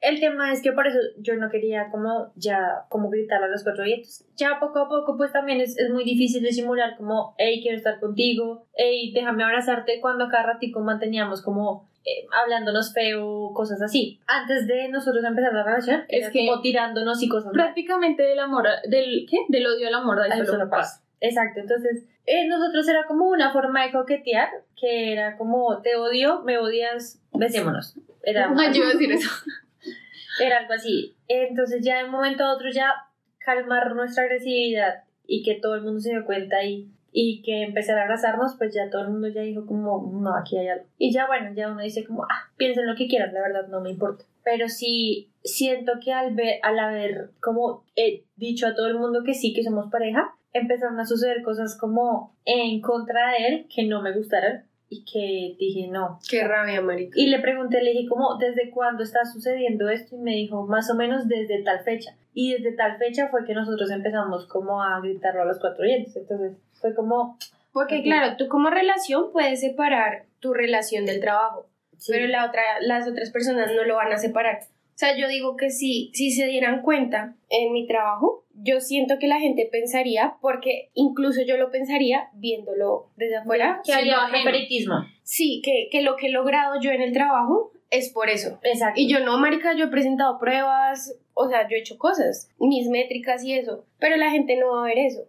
El 0.00 0.18
tema 0.18 0.52
es 0.52 0.62
que 0.62 0.72
por 0.72 0.86
eso 0.88 0.98
yo 1.18 1.36
no 1.36 1.48
quería 1.48 1.88
como 1.90 2.32
ya 2.34 2.86
como 2.88 3.08
gritar 3.08 3.42
a 3.42 3.46
los 3.48 3.62
cuatro 3.62 3.84
vientos. 3.84 4.24
Ya 4.36 4.58
poco 4.58 4.80
a 4.80 4.88
poco 4.88 5.16
pues 5.16 5.30
también 5.32 5.60
es, 5.60 5.78
es 5.78 5.90
muy 5.90 6.02
difícil 6.02 6.42
de 6.42 6.52
simular 6.52 6.96
como, 6.96 7.34
hey, 7.38 7.60
quiero 7.62 7.76
estar 7.76 8.00
contigo, 8.00 8.66
hey, 8.74 9.12
déjame 9.14 9.44
abrazarte 9.44 10.00
cuando 10.00 10.28
cada 10.28 10.54
ratico 10.54 10.80
manteníamos 10.80 11.40
como 11.42 11.88
eh, 12.04 12.26
hablándonos 12.32 12.92
feo, 12.92 13.52
cosas 13.54 13.80
así. 13.80 14.18
Antes 14.26 14.66
de 14.66 14.88
nosotros 14.88 15.22
empezar 15.24 15.52
la 15.52 15.62
relación, 15.62 16.02
Es 16.08 16.22
era 16.24 16.30
que- 16.32 16.46
como 16.48 16.60
tirándonos 16.60 17.22
y 17.22 17.28
cosas. 17.28 17.52
Prácticamente 17.52 18.24
del 18.24 18.40
amor, 18.40 18.66
del, 18.88 19.24
¿qué? 19.30 19.38
Del 19.48 19.66
odio 19.68 19.86
al 19.86 19.94
amor, 19.94 20.18
solo 20.32 20.44
solo 20.46 20.68
paz. 20.68 20.98
paz. 20.98 21.04
Exacto, 21.22 21.60
entonces 21.60 22.04
eh, 22.26 22.48
nosotros 22.48 22.88
era 22.88 23.04
como 23.06 23.28
una 23.28 23.52
forma 23.52 23.86
de 23.86 23.92
coquetear, 23.92 24.48
que 24.76 25.12
era 25.12 25.36
como 25.36 25.80
te 25.80 25.94
odio, 25.94 26.42
me 26.42 26.58
odias, 26.58 27.22
besémonos. 27.32 27.96
Era, 28.24 28.52
Ay, 28.58 28.72
yo 28.72 28.82
iba 28.82 28.88
a 28.88 28.92
decir 28.92 29.12
eso. 29.12 29.30
era 30.40 30.58
algo 30.58 30.72
así. 30.72 31.14
Entonces 31.28 31.84
ya 31.84 31.98
de 31.98 32.04
un 32.04 32.10
momento 32.10 32.42
a 32.42 32.52
otro 32.52 32.70
ya 32.72 32.92
calmar 33.38 33.94
nuestra 33.94 34.24
agresividad 34.24 35.04
y 35.24 35.44
que 35.44 35.54
todo 35.54 35.76
el 35.76 35.82
mundo 35.82 36.00
se 36.00 36.10
dio 36.10 36.24
cuenta 36.24 36.64
y, 36.64 36.90
y 37.12 37.40
que 37.42 37.62
empezar 37.62 37.96
a 37.98 38.02
abrazarnos, 38.02 38.56
pues 38.58 38.74
ya 38.74 38.90
todo 38.90 39.02
el 39.02 39.10
mundo 39.10 39.28
ya 39.28 39.42
dijo 39.42 39.64
como, 39.64 40.10
no, 40.20 40.36
aquí 40.36 40.58
hay 40.58 40.68
algo. 40.68 40.86
Y 40.98 41.12
ya 41.12 41.28
bueno, 41.28 41.52
ya 41.54 41.70
uno 41.70 41.82
dice 41.82 42.04
como, 42.04 42.24
ah, 42.24 42.50
piensen 42.56 42.88
lo 42.88 42.96
que 42.96 43.06
quieran, 43.06 43.32
la 43.32 43.42
verdad 43.42 43.68
no 43.68 43.80
me 43.80 43.90
importa. 43.90 44.24
Pero 44.42 44.68
sí 44.68 45.30
siento 45.44 45.92
que 46.04 46.12
al, 46.12 46.34
ver, 46.34 46.58
al 46.64 46.80
haber 46.80 47.30
como 47.40 47.84
he 47.94 48.24
dicho 48.34 48.66
a 48.66 48.74
todo 48.74 48.88
el 48.88 48.98
mundo 48.98 49.22
que 49.24 49.34
sí, 49.34 49.54
que 49.54 49.62
somos 49.62 49.88
pareja, 49.88 50.34
empezaron 50.52 50.98
a 51.00 51.06
suceder 51.06 51.42
cosas 51.42 51.76
como 51.78 52.36
en 52.44 52.80
contra 52.80 53.30
de 53.32 53.46
él 53.48 53.66
que 53.74 53.84
no 53.84 54.02
me 54.02 54.12
gustaron 54.12 54.64
y 54.88 55.04
que 55.04 55.56
dije 55.58 55.88
no, 55.88 56.18
Qué 56.28 56.44
rabia, 56.44 56.82
marica. 56.82 57.18
y 57.18 57.26
le 57.28 57.38
pregunté, 57.38 57.82
le 57.82 57.92
dije, 57.92 58.08
¿cómo, 58.08 58.36
desde 58.36 58.70
cuándo 58.70 59.02
está 59.02 59.24
sucediendo 59.24 59.88
esto? 59.88 60.16
Y 60.16 60.18
me 60.18 60.32
dijo, 60.32 60.66
más 60.66 60.90
o 60.90 60.94
menos 60.94 61.28
desde 61.28 61.62
tal 61.62 61.80
fecha. 61.82 62.14
Y 62.34 62.52
desde 62.52 62.72
tal 62.76 62.98
fecha 62.98 63.28
fue 63.28 63.44
que 63.46 63.54
nosotros 63.54 63.90
empezamos 63.90 64.46
como 64.48 64.82
a 64.82 65.00
gritarlo 65.00 65.42
a 65.42 65.44
los 65.46 65.58
cuatro 65.60 65.84
dientes. 65.84 66.14
Entonces 66.16 66.58
fue 66.74 66.94
como... 66.94 67.38
Porque 67.72 68.02
claro, 68.02 68.36
tú 68.36 68.48
como 68.48 68.68
relación 68.68 69.32
puedes 69.32 69.60
separar 69.60 70.26
tu 70.40 70.52
relación 70.52 71.06
del 71.06 71.20
trabajo, 71.20 71.70
sí, 71.96 72.12
pero 72.12 72.26
la 72.26 72.44
otra, 72.46 72.62
las 72.82 73.08
otras 73.08 73.30
personas 73.30 73.70
no 73.74 73.84
lo 73.84 73.96
van 73.96 74.12
a 74.12 74.18
separar. 74.18 74.58
O 74.60 74.98
sea, 74.98 75.16
yo 75.16 75.26
digo 75.26 75.56
que 75.56 75.70
si, 75.70 76.10
si 76.12 76.32
se 76.32 76.44
dieran 76.46 76.82
cuenta 76.82 77.34
en 77.48 77.72
mi 77.72 77.86
trabajo, 77.86 78.41
yo 78.54 78.80
siento 78.80 79.18
que 79.18 79.26
la 79.28 79.38
gente 79.40 79.68
pensaría, 79.70 80.36
porque 80.40 80.90
incluso 80.94 81.40
yo 81.46 81.56
lo 81.56 81.70
pensaría 81.70 82.28
viéndolo 82.34 83.10
desde 83.16 83.36
afuera, 83.36 83.80
que 83.84 83.92
ajeno. 83.92 84.16
favoritismo. 84.30 84.94
sí, 85.22 85.60
que, 85.64 85.88
que 85.90 86.02
lo 86.02 86.16
que 86.16 86.26
he 86.28 86.30
logrado 86.30 86.80
yo 86.80 86.90
en 86.90 87.00
el 87.02 87.12
trabajo 87.12 87.72
es 87.90 88.10
por 88.10 88.30
eso. 88.30 88.58
Exacto. 88.62 89.00
Y 89.00 89.08
yo 89.08 89.20
no, 89.20 89.38
marica, 89.38 89.74
yo 89.76 89.84
he 89.86 89.88
presentado 89.88 90.38
pruebas, 90.38 91.14
o 91.34 91.48
sea, 91.48 91.68
yo 91.68 91.76
he 91.76 91.80
hecho 91.80 91.98
cosas, 91.98 92.50
mis 92.58 92.88
métricas 92.88 93.44
y 93.44 93.54
eso, 93.54 93.84
pero 93.98 94.16
la 94.16 94.30
gente 94.30 94.56
no 94.56 94.72
va 94.72 94.82
a 94.82 94.86
ver 94.86 94.98
eso. 94.98 95.22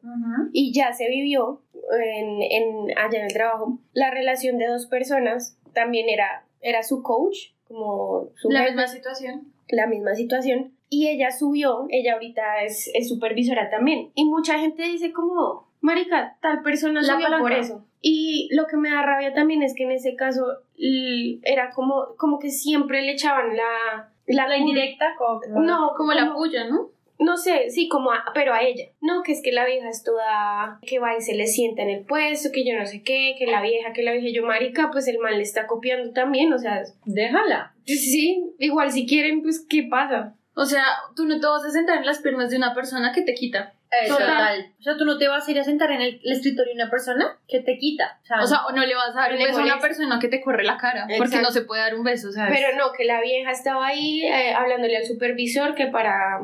Y 0.53 0.73
ya 0.73 0.93
se 0.93 1.09
vivió 1.09 1.61
en, 1.91 2.41
en- 2.41 2.97
allá 2.97 3.19
en 3.19 3.25
el 3.25 3.33
trabajo. 3.33 3.79
La 3.93 4.11
relación 4.11 4.57
de 4.57 4.67
dos 4.67 4.85
personas 4.87 5.57
también 5.73 6.07
era, 6.09 6.45
era 6.61 6.83
su 6.83 7.01
coach, 7.03 7.37
como 7.67 8.29
su 8.35 8.49
La 8.49 8.59
jefe, 8.59 8.71
misma 8.71 8.87
situación. 8.87 9.53
la 9.69 9.87
misma 9.87 10.15
situación. 10.15 10.77
Y 10.93 11.07
ella 11.07 11.31
subió, 11.31 11.87
ella 11.89 12.13
ahorita 12.13 12.61
es, 12.63 12.91
es 12.93 13.09
supervisora 13.09 13.71
también. 13.71 14.11
Y 14.13 14.25
mucha 14.25 14.59
gente 14.59 14.83
dice 14.83 15.11
como, 15.11 15.67
marica, 15.81 16.37
tal 16.39 16.61
persona 16.61 17.01
La 17.01 17.15
subió 17.15 17.39
por 17.39 17.51
eso. 17.51 17.83
Y 17.99 18.47
lo 18.51 18.67
que 18.67 18.77
me 18.77 18.91
da 18.91 19.01
rabia 19.01 19.33
también 19.33 19.63
es 19.63 19.73
que 19.73 19.85
en 19.85 19.91
ese 19.91 20.15
caso 20.15 20.45
era 20.77 21.71
como, 21.71 22.15
como 22.15 22.37
que 22.37 22.51
siempre 22.51 23.01
le 23.01 23.13
echaban 23.13 23.57
la... 23.57 24.11
La, 24.27 24.47
La 24.47 24.57
indirecta, 24.57 25.15
como... 25.17 25.61
No, 25.61 25.93
Como 25.97 26.13
la 26.13 26.31
puya, 26.31 26.67
¿no? 26.67 26.91
no 27.19 27.37
sé, 27.37 27.69
sí, 27.69 27.87
como 27.87 28.11
a, 28.11 28.23
pero 28.33 28.53
a 28.53 28.61
ella. 28.61 28.85
No, 29.01 29.23
que 29.23 29.31
es 29.31 29.41
que 29.41 29.51
la 29.51 29.65
vieja 29.65 29.89
es 29.89 30.03
toda, 30.03 30.79
que 30.85 30.99
va 30.99 31.15
y 31.15 31.21
se 31.21 31.35
le 31.35 31.47
sienta 31.47 31.81
en 31.81 31.89
el 31.89 32.05
puesto, 32.05 32.51
que 32.51 32.65
yo 32.65 32.77
no 32.77 32.85
sé 32.85 33.01
qué, 33.01 33.35
que 33.37 33.47
la 33.47 33.61
vieja, 33.61 33.93
que 33.93 34.03
la 34.03 34.11
vieja, 34.11 34.27
yo 34.31 34.45
marica, 34.45 34.89
pues 34.91 35.07
el 35.07 35.19
mal 35.19 35.37
le 35.37 35.43
está 35.43 35.65
copiando 35.65 36.11
también, 36.11 36.51
o 36.53 36.57
sea, 36.59 36.83
Déjala. 37.05 37.73
sí, 37.85 38.43
igual 38.59 38.91
si 38.91 39.07
quieren, 39.07 39.41
pues, 39.41 39.65
¿qué 39.67 39.83
pasa? 39.83 40.35
O 40.55 40.65
sea, 40.65 40.85
tú 41.15 41.25
no 41.25 41.39
te 41.39 41.47
vas 41.47 41.63
a 41.65 41.71
sentar 41.71 41.97
en 41.97 42.05
las 42.05 42.19
piernas 42.19 42.49
de 42.51 42.57
una 42.57 42.73
persona 42.73 43.11
que 43.11 43.21
te 43.23 43.33
quita. 43.33 43.73
Total. 44.07 44.73
O 44.79 44.83
sea, 44.83 44.97
tú 44.97 45.05
no 45.05 45.17
te 45.17 45.27
vas 45.27 45.47
a 45.47 45.51
ir 45.51 45.59
a 45.59 45.63
sentar 45.63 45.91
en 45.91 46.01
el, 46.01 46.19
el 46.23 46.31
escritorio 46.31 46.73
de 46.73 46.81
una 46.81 46.89
persona 46.89 47.37
que 47.47 47.59
te 47.59 47.77
quita. 47.77 48.19
O 48.23 48.25
sea, 48.25 48.41
O 48.41 48.47
sea, 48.47 48.65
o 48.65 48.71
no 48.71 48.85
le 48.85 48.95
vas 48.95 49.09
a 49.15 49.21
dar 49.21 49.33
un 49.33 49.39
beso 49.39 49.59
a 49.59 49.63
una 49.63 49.79
persona 49.79 50.19
que 50.19 50.27
te 50.27 50.41
corre 50.41 50.63
la 50.63 50.77
cara. 50.77 51.07
Porque 51.17 51.41
no 51.41 51.51
se 51.51 51.61
puede 51.61 51.81
dar 51.81 51.95
un 51.95 52.03
beso, 52.03 52.31
¿sabes? 52.31 52.55
Pero 52.55 52.75
no, 52.77 52.91
que 52.91 53.05
la 53.05 53.21
vieja 53.21 53.51
estaba 53.51 53.85
ahí 53.87 54.23
eh, 54.23 54.53
hablándole 54.53 54.97
al 54.97 55.05
supervisor 55.05 55.75
que 55.75 55.87
para 55.87 56.39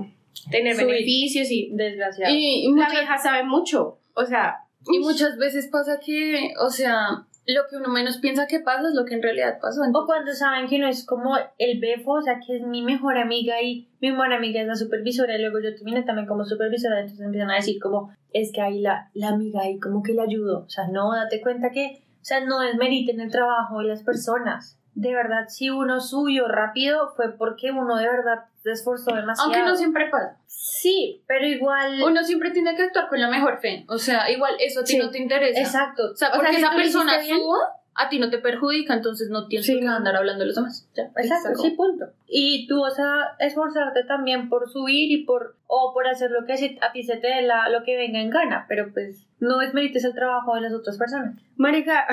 tener 0.52 0.76
Subir. 0.76 0.88
beneficios 0.88 1.50
y 1.50 1.70
desgraciado. 1.74 2.34
y, 2.34 2.68
y 2.68 2.76
la 2.76 2.90
vieja 2.90 3.18
sabe 3.18 3.44
mucho, 3.44 4.00
o 4.14 4.26
sea, 4.26 4.58
y 4.92 5.00
muchas 5.00 5.38
veces 5.38 5.68
pasa 5.68 6.00
que, 6.00 6.54
o 6.60 6.70
sea, 6.70 7.26
lo 7.46 7.64
que 7.70 7.78
uno 7.78 7.90
menos 7.90 8.18
piensa 8.18 8.48
que 8.48 8.60
pasa 8.60 8.90
es 8.90 8.94
lo 8.94 9.06
que 9.06 9.16
en 9.16 9.24
realidad 9.24 9.60
pasó. 9.62 9.82
O 9.82 10.06
cuando 10.06 10.34
saben 10.34 10.68
que 10.68 10.80
no 10.80 10.88
es 10.88 11.06
como 11.06 11.36
el 11.58 11.80
befo, 11.80 12.14
o 12.14 12.22
sea, 12.22 12.40
que 12.46 12.58
es 12.58 12.64
mi 12.64 12.84
mejor 12.84 13.18
amiga 13.18 13.62
y 13.62 13.88
mi 14.00 14.12
mejor 14.12 14.34
amiga 14.34 14.62
es 14.62 14.68
la 14.68 14.76
supervisora 14.76 15.36
y 15.36 15.42
luego 15.42 15.60
yo 15.60 15.76
terminé 15.76 16.04
también 16.04 16.28
como 16.28 16.46
supervisora, 16.46 17.00
entonces 17.00 17.26
empiezan 17.26 17.52
a 17.52 17.56
decir 17.56 17.80
como, 17.82 18.14
es 18.34 18.52
que 18.54 18.62
ahí 18.62 18.82
la, 18.82 19.10
la 19.14 19.30
amiga 19.30 19.62
ahí 19.62 19.80
como 19.80 20.04
que 20.04 20.14
le 20.14 20.22
ayudó. 20.22 20.64
O 20.66 20.70
sea, 20.70 20.88
no, 20.88 21.14
date 21.14 21.42
cuenta 21.42 21.72
que, 21.72 22.04
o 22.22 22.26
sea, 22.26 22.46
no 22.46 22.60
desmeriten 22.60 23.20
el 23.20 23.32
trabajo 23.32 23.80
de 23.80 23.88
las 23.88 24.04
personas. 24.04 24.79
De 24.96 25.14
verdad, 25.14 25.48
si 25.48 25.70
uno 25.70 26.00
subió 26.02 26.48
rápido 26.48 27.14
fue 27.16 27.32
porque 27.38 27.72
uno 27.72 27.96
de 27.98 28.08
verdad 28.10 28.46
se 28.64 28.72
esforzó 28.72 29.16
demasiado. 29.16 29.52
aunque 29.54 29.70
no 29.70 29.76
siempre 29.78 30.10
pasa. 30.10 30.38
Sí, 30.48 31.22
pero 31.28 31.46
igual... 31.46 32.02
Uno 32.04 32.24
siempre 32.24 32.52
tiene 32.52 32.76
que 32.76 32.84
actuar 32.84 33.08
con 33.08 33.20
la 33.22 33.30
mejor 33.30 33.60
fe. 33.60 33.86
O 33.88 33.98
sea, 33.98 34.30
igual 34.30 34.56
eso 34.60 34.82
a 34.82 34.84
ti 34.84 34.94
Sí. 34.94 34.98
no 34.98 35.10
te 35.10 35.20
interesa. 35.20 35.60
Exacto. 35.62 36.12
O 36.12 36.16
sea, 36.16 36.30
O 36.30 36.32
sea, 36.32 36.40
porque 36.42 36.56
si 36.56 36.62
esa 36.62 36.72
persona 36.76 37.24
suba, 37.24 37.58
a 37.96 38.10
ti 38.10 38.20
no 38.20 38.30
te 38.30 38.40
perjudica, 38.40 38.94
entonces 38.94 39.30
no 39.30 39.48
tienes 39.48 39.66
Sí, 39.66 39.74
por 39.74 39.80
qué 39.82 39.86
no. 39.88 39.96
andar 39.96 40.16
hablando 40.18 40.42
de 40.42 40.48
los 40.48 40.56
demás. 40.56 40.90
Ya, 40.96 41.04
Exacto, 41.16 41.60
sí, 41.62 41.70
punto. 41.72 42.06
Y 42.28 42.68
tú 42.68 42.82
vas 42.82 43.00
a 43.00 43.36
esforzarte 43.40 44.04
también 44.04 44.50
por 44.50 44.70
subir 44.70 45.12
y 45.12 45.24
por, 45.26 45.56
o 45.68 45.94
por 45.94 46.08
hacer 46.08 46.32
lo 46.32 46.46
que 46.46 46.54
a 46.82 46.92
ti 46.92 47.04
se 47.04 47.18
te 47.18 47.28
dé 47.28 47.42
la, 47.44 47.70
lo 47.70 47.84
que 47.84 47.96
venga 47.98 48.20
en 48.20 48.30
gana, 48.30 48.66
pero 48.68 48.92
pues 48.94 49.26
no 49.40 49.60
desmerites 49.60 50.04
el 50.04 50.14
trabajo 50.14 50.56
de 50.56 50.62
las 50.62 50.74
otras 50.74 50.98
personas. 50.98 51.38
Marica, 51.56 52.06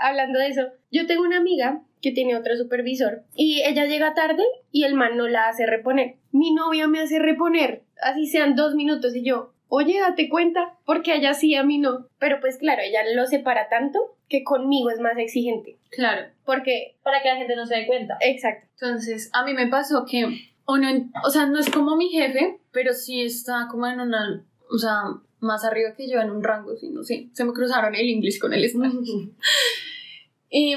hablando 0.00 0.38
de 0.38 0.48
eso, 0.48 0.62
yo 0.90 1.06
tengo 1.06 1.22
una 1.22 1.38
amiga 1.38 1.82
que 2.02 2.12
tiene 2.12 2.36
otro 2.36 2.56
supervisor 2.56 3.22
y 3.34 3.62
ella 3.62 3.86
llega 3.86 4.14
tarde 4.14 4.42
y 4.70 4.84
el 4.84 4.94
man 4.94 5.16
no 5.16 5.26
la 5.28 5.48
hace 5.48 5.66
reponer. 5.66 6.16
Mi 6.32 6.52
novia 6.52 6.86
me 6.88 7.00
hace 7.00 7.18
reponer, 7.18 7.82
así 8.02 8.26
sean 8.26 8.54
dos 8.54 8.74
minutos 8.74 9.16
y 9.16 9.24
yo, 9.24 9.52
oye, 9.68 9.98
date 9.98 10.28
cuenta, 10.28 10.74
porque 10.84 11.12
a 11.12 11.16
ella 11.16 11.34
sí, 11.34 11.54
a 11.54 11.62
mí 11.64 11.78
no. 11.78 12.06
Pero 12.18 12.38
pues 12.40 12.58
claro, 12.58 12.82
ella 12.82 13.00
lo 13.14 13.26
separa 13.26 13.68
tanto 13.68 14.16
que 14.28 14.44
conmigo 14.44 14.90
es 14.90 15.00
más 15.00 15.16
exigente. 15.18 15.78
Claro. 15.90 16.28
Porque, 16.44 16.96
Para 17.02 17.22
que 17.22 17.28
la 17.28 17.36
gente 17.36 17.56
no 17.56 17.66
se 17.66 17.76
dé 17.76 17.86
cuenta. 17.86 18.16
exacto, 18.20 18.66
Entonces, 18.80 19.30
a 19.32 19.44
mí 19.44 19.54
me 19.54 19.66
pasó 19.68 20.04
que 20.08 20.26
uno, 20.68 20.88
en- 20.88 21.10
o 21.24 21.30
sea, 21.30 21.46
no 21.46 21.58
es 21.58 21.70
como 21.70 21.96
mi 21.96 22.08
jefe, 22.10 22.58
pero 22.72 22.92
sí 22.92 23.22
está 23.22 23.66
como 23.70 23.86
en 23.86 24.00
una, 24.00 24.44
o 24.70 24.78
sea, 24.78 25.00
más 25.40 25.64
arriba 25.64 25.94
que 25.94 26.08
yo 26.08 26.20
en 26.20 26.30
un 26.30 26.42
rango, 26.42 26.76
sí, 26.76 26.90
no 26.90 27.02
sé. 27.02 27.28
Se 27.32 27.44
me 27.44 27.52
cruzaron 27.52 27.94
el 27.94 28.08
inglés 28.08 28.38
con 28.40 28.52
el 28.52 28.64
español. 28.64 29.04
y 30.50 30.74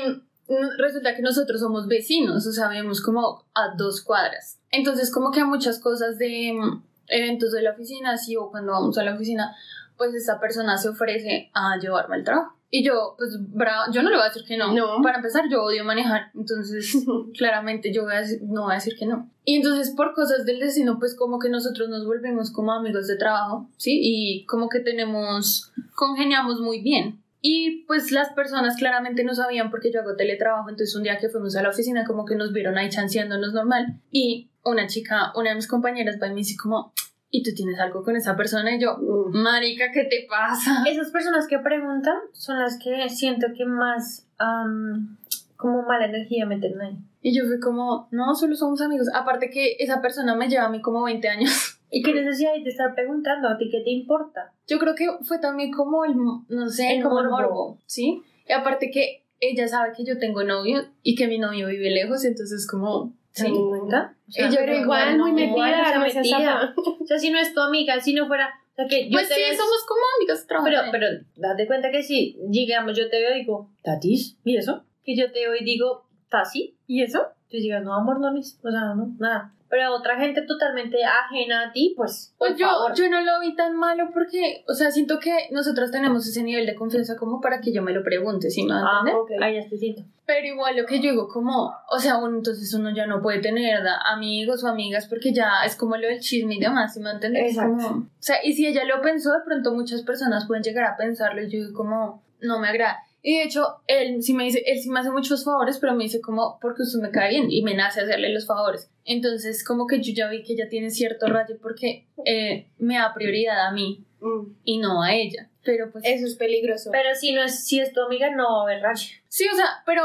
resulta 0.77 1.15
que 1.15 1.21
nosotros 1.21 1.61
somos 1.61 1.87
vecinos, 1.87 2.45
o 2.45 2.51
sea, 2.51 2.69
vivimos 2.69 3.01
como 3.01 3.45
a 3.53 3.75
dos 3.77 4.01
cuadras. 4.01 4.59
Entonces, 4.71 5.11
como 5.11 5.31
que 5.31 5.41
a 5.41 5.45
muchas 5.45 5.79
cosas 5.79 6.17
de 6.17 6.53
mm, 6.53 6.83
eventos 7.07 7.51
de 7.51 7.61
la 7.61 7.71
oficina, 7.71 8.17
sí, 8.17 8.35
o 8.35 8.49
cuando 8.49 8.71
vamos 8.71 8.97
a 8.97 9.03
la 9.03 9.15
oficina, 9.15 9.55
pues 9.97 10.13
esta 10.13 10.39
persona 10.39 10.77
se 10.77 10.89
ofrece 10.89 11.49
a 11.53 11.77
llevarme 11.77 12.15
al 12.15 12.23
trabajo. 12.23 12.58
Y 12.71 12.84
yo, 12.84 13.15
pues, 13.17 13.38
brava, 13.39 13.86
yo 13.91 14.03
no 14.03 14.10
le 14.10 14.15
voy 14.15 14.25
a 14.25 14.29
decir 14.29 14.43
que 14.45 14.58
no. 14.58 14.73
No. 14.73 15.01
Para 15.01 15.17
empezar, 15.17 15.45
yo 15.49 15.63
odio 15.63 15.84
manejar. 15.84 16.29
Entonces, 16.36 17.03
claramente 17.38 17.91
yo 17.91 18.03
voy 18.03 18.13
a 18.13 18.21
decir- 18.21 18.41
no 18.43 18.63
voy 18.63 18.73
a 18.73 18.75
decir 18.75 18.95
que 18.97 19.08
no. 19.08 19.29
Y 19.43 19.55
entonces, 19.55 19.91
por 19.95 20.13
cosas 20.13 20.45
del 20.45 20.60
destino, 20.60 20.99
pues, 20.99 21.15
como 21.15 21.39
que 21.39 21.49
nosotros 21.49 21.89
nos 21.89 22.05
volvemos 22.05 22.51
como 22.51 22.71
amigos 22.71 23.08
de 23.08 23.17
trabajo, 23.17 23.67
¿sí? 23.77 23.99
Y 24.01 24.45
como 24.45 24.69
que 24.69 24.82
tenemos, 24.82 25.71
congeniamos 25.95 26.60
muy 26.62 26.82
bien. 26.82 27.23
Y 27.41 27.86
pues 27.86 28.12
las 28.12 28.34
personas 28.34 28.75
claramente 28.75 29.23
no 29.23 29.34
sabían 29.34 29.71
porque 29.71 29.91
yo 29.93 30.01
hago 30.01 30.17
teletrabajo, 30.17 30.69
entonces 30.69 30.93
un 30.95 31.03
día 31.03 31.17
que 31.19 31.29
fuimos 31.29 31.55
a 31.55 31.63
la 31.63 31.69
oficina 31.69 32.03
como 32.05 32.25
que 32.25 32.36
nos 32.36 32.51
vieron 32.51 32.77
ahí 32.77 32.89
chanceándonos 32.89 33.53
normal 33.53 34.01
y 34.12 34.49
una 34.65 34.88
chica, 34.88 35.32
una 35.36 35.51
de 35.51 35.55
mis 35.55 35.67
compañeras 35.67 36.17
va 36.21 36.27
y 36.27 36.32
me 36.32 36.36
dice 36.36 36.58
como, 36.62 36.91
¿y 37.31 37.43
tú 37.43 37.51
tienes 37.55 37.79
algo 37.79 38.03
con 38.03 38.15
esa 38.15 38.35
persona? 38.35 38.75
Y 38.75 38.81
yo, 38.81 38.97
marica, 39.31 39.91
¿qué 39.91 40.05
te 40.05 40.25
pasa? 40.29 40.83
Esas 40.87 41.11
personas 41.11 41.47
que 41.47 41.59
preguntan 41.59 42.17
son 42.33 42.59
las 42.59 42.79
que 42.79 43.09
siento 43.09 43.47
que 43.55 43.65
más 43.65 44.27
am, 44.37 45.17
como 45.57 45.83
mala 45.83 46.05
energía 46.05 46.45
meten 46.45 46.79
ahí. 46.81 46.97
Y 47.21 47.37
yo 47.37 47.45
fui 47.45 47.59
como, 47.59 48.07
no, 48.11 48.33
solo 48.35 48.55
somos 48.55 48.81
amigos. 48.81 49.07
Aparte 49.13 49.49
que 49.49 49.75
esa 49.79 50.01
persona 50.01 50.35
me 50.35 50.47
lleva 50.47 50.65
a 50.65 50.69
mí 50.69 50.81
como 50.81 51.03
20 51.03 51.27
años. 51.27 51.79
¿Y 51.91 52.03
qué 52.03 52.13
necesidad 52.13 52.53
hay 52.53 52.63
de 52.63 52.69
estar 52.69 52.93
preguntando? 52.93 53.47
¿A 53.47 53.57
ti 53.57 53.67
qué 53.71 53.81
te 53.83 53.89
importa? 53.89 54.53
Yo 54.67 54.77
creo 54.77 54.93
que 54.95 55.07
fue 55.23 55.39
también 55.39 55.71
como 55.71 56.05
el, 56.05 56.15
no 56.15 56.69
sé, 56.69 56.95
El 56.97 57.03
como 57.03 57.19
el 57.19 57.29
morbo. 57.29 57.47
morbo, 57.47 57.77
¿sí? 57.87 58.21
Y 58.47 58.53
aparte 58.53 58.91
que 58.91 59.25
ella 59.39 59.67
sabe 59.67 59.93
que 59.97 60.03
yo 60.05 60.19
tengo 60.19 60.43
novio 60.43 60.85
y 61.01 61.15
que 61.15 61.27
mi 61.27 61.39
novio 61.39 61.67
vive 61.67 61.89
lejos, 61.89 62.25
entonces 62.25 62.67
como... 62.69 63.13
¿Se 63.31 63.43
dan 63.43 63.53
cuenta? 63.69 64.15
O 64.27 64.31
sea, 64.31 64.47
Y 64.47 64.51
yo 64.51 64.57
Pero 64.59 64.77
igual, 64.77 65.17
muy 65.17 65.31
metida, 65.31 65.49
igual, 65.51 65.71
o 65.71 65.85
sea, 65.85 65.97
no 65.97 66.03
metida. 66.05 66.73
O 67.01 67.05
sea, 67.05 67.17
si 67.19 67.29
no 67.31 67.39
es 67.39 67.53
tu 67.53 67.61
amiga, 67.61 67.99
si 67.99 68.13
no 68.13 68.27
fuera... 68.27 68.49
O 68.71 68.75
sea, 68.75 68.87
que 68.87 69.05
yo 69.05 69.11
Pues 69.11 69.27
te 69.27 69.35
sí, 69.35 69.41
veo- 69.41 69.55
somos 69.57 69.83
como 69.87 70.01
amigas 70.17 70.45
Pero, 70.47 70.61
trabajando. 70.63 70.91
pero 70.91 71.07
date 71.35 71.67
cuenta 71.67 71.91
que 71.91 72.03
si, 72.03 72.37
digamos, 72.47 72.97
yo 72.97 73.09
te 73.09 73.19
veo 73.19 73.35
y 73.35 73.39
digo, 73.39 73.69
¿Tatis? 73.83 74.37
¿Y 74.43 74.57
eso? 74.57 74.83
Que 75.03 75.15
yo 75.15 75.31
te 75.31 75.39
veo 75.39 75.55
y 75.55 75.63
digo, 75.65 76.05
¿Tasi? 76.29 76.75
¿Y 76.87 77.03
eso? 77.03 77.27
Tú 77.49 77.57
digas, 77.57 77.83
no, 77.83 77.93
amor, 77.93 78.19
no, 78.19 78.31
mis- 78.31 78.59
o 78.63 78.69
sea, 78.71 78.93
no, 78.95 79.15
nada. 79.19 79.53
Pero 79.69 79.93
otra 79.93 80.17
gente 80.19 80.41
totalmente 80.47 80.97
ajena 81.05 81.67
a 81.67 81.71
ti, 81.71 81.93
pues, 81.95 82.33
por 82.39 82.47
Pues 82.49 82.59
yo, 82.59 82.67
favor. 82.67 82.93
yo 82.95 83.07
no 83.07 83.21
lo 83.21 83.39
vi 83.39 83.55
tan 83.55 83.75
malo 83.75 84.09
porque, 84.11 84.63
o 84.67 84.73
sea, 84.73 84.89
siento 84.89 85.19
que 85.19 85.31
nosotros 85.51 85.91
tenemos 85.91 86.27
ese 86.27 86.41
nivel 86.41 86.65
de 86.65 86.73
confianza 86.73 87.15
como 87.17 87.39
para 87.39 87.61
que 87.61 87.71
yo 87.71 87.83
me 87.83 87.93
lo 87.93 88.03
pregunte, 88.03 88.49
¿sí 88.49 88.63
me 88.63 88.73
va 88.73 88.79
a 88.79 88.83
Ah, 88.83 88.99
entender? 89.01 89.15
ok. 89.21 89.31
ahí 89.43 89.55
ya 89.55 89.77
siento. 89.77 90.01
Pero 90.25 90.47
igual 90.47 90.75
lo 90.75 90.85
que 90.87 90.99
yo 90.99 91.11
digo, 91.11 91.27
como, 91.27 91.71
o 91.91 91.99
sea, 91.99 92.17
uno, 92.17 92.37
entonces 92.37 92.73
uno 92.73 92.89
ya 92.95 93.05
no 93.05 93.21
puede 93.21 93.39
tener 93.41 93.83
da, 93.83 93.99
amigos 94.11 94.63
o 94.63 94.67
amigas 94.67 95.07
porque 95.07 95.33
ya 95.33 95.63
es 95.65 95.75
como 95.75 95.97
lo 95.97 96.07
del 96.07 96.19
chisme 96.19 96.55
y 96.55 96.59
demás, 96.59 96.95
¿sí 96.95 96.99
me 96.99 97.11
entiendes? 97.11 97.51
Exacto. 97.51 97.71
Como- 97.75 97.97
o 97.99 98.07
sea, 98.17 98.37
y 98.43 98.53
si 98.53 98.65
ella 98.65 98.85
lo 98.85 99.01
pensó, 99.03 99.31
de 99.33 99.41
pronto 99.45 99.71
muchas 99.75 100.01
personas 100.01 100.47
pueden 100.47 100.63
llegar 100.63 100.85
a 100.85 100.97
pensarlo 100.97 101.41
y 101.43 101.45
yo 101.49 101.59
digo, 101.59 101.73
como, 101.77 102.23
no 102.41 102.59
me 102.59 102.69
agrada. 102.69 102.97
Y 103.21 103.38
de 103.38 103.43
hecho, 103.43 103.82
él 103.88 104.21
sí 104.23 104.34
me 104.34 104.45
dice, 104.45 104.63
él 104.65 104.79
sí 104.79 104.89
me 104.89 104.99
hace 105.01 105.12
muchos 105.12 105.43
favores, 105.43 105.77
pero 105.79 105.93
me 105.93 106.03
dice 106.03 106.21
como, 106.21 106.58
porque 106.62 106.84
usted 106.84 106.99
me 106.99 107.12
cae 107.12 107.29
bien 107.29 107.51
y 107.51 107.62
me 107.63 107.73
nace 107.73 108.01
hacerle 108.01 108.34
los 108.34 108.45
favores. 108.45 108.89
Entonces, 109.03 109.63
como 109.63 109.88
que 109.88 110.01
yo 110.01 110.13
ya 110.13 110.29
vi 110.29 110.43
que 110.43 110.53
ella 110.53 110.69
tiene 110.69 110.89
cierto 110.89 111.27
rayo 111.27 111.58
porque 111.62 112.08
eh, 112.25 112.71
me 112.77 112.97
da 112.97 113.13
prioridad 113.13 113.67
a 113.67 113.71
mí 113.71 114.05
Mm. 114.21 114.55
y 114.63 114.79
no 114.79 115.01
a 115.01 115.13
ella. 115.13 115.49
Pero 115.63 115.91
pues... 115.91 116.03
Eso 116.05 116.25
es 116.25 116.36
peligroso. 116.36 116.89
Pero 116.91 117.15
si 117.15 117.34
no 117.34 117.43
es, 117.43 117.65
si 117.65 117.79
es 117.79 117.93
tu 117.93 118.01
amiga, 118.01 118.29
no 118.32 118.43
va 118.51 118.60
a 118.60 118.63
haber 118.63 118.82
rayo. 118.82 119.08
Sí, 119.27 119.45
o 119.51 119.55
sea, 119.55 119.84
pero 119.86 120.03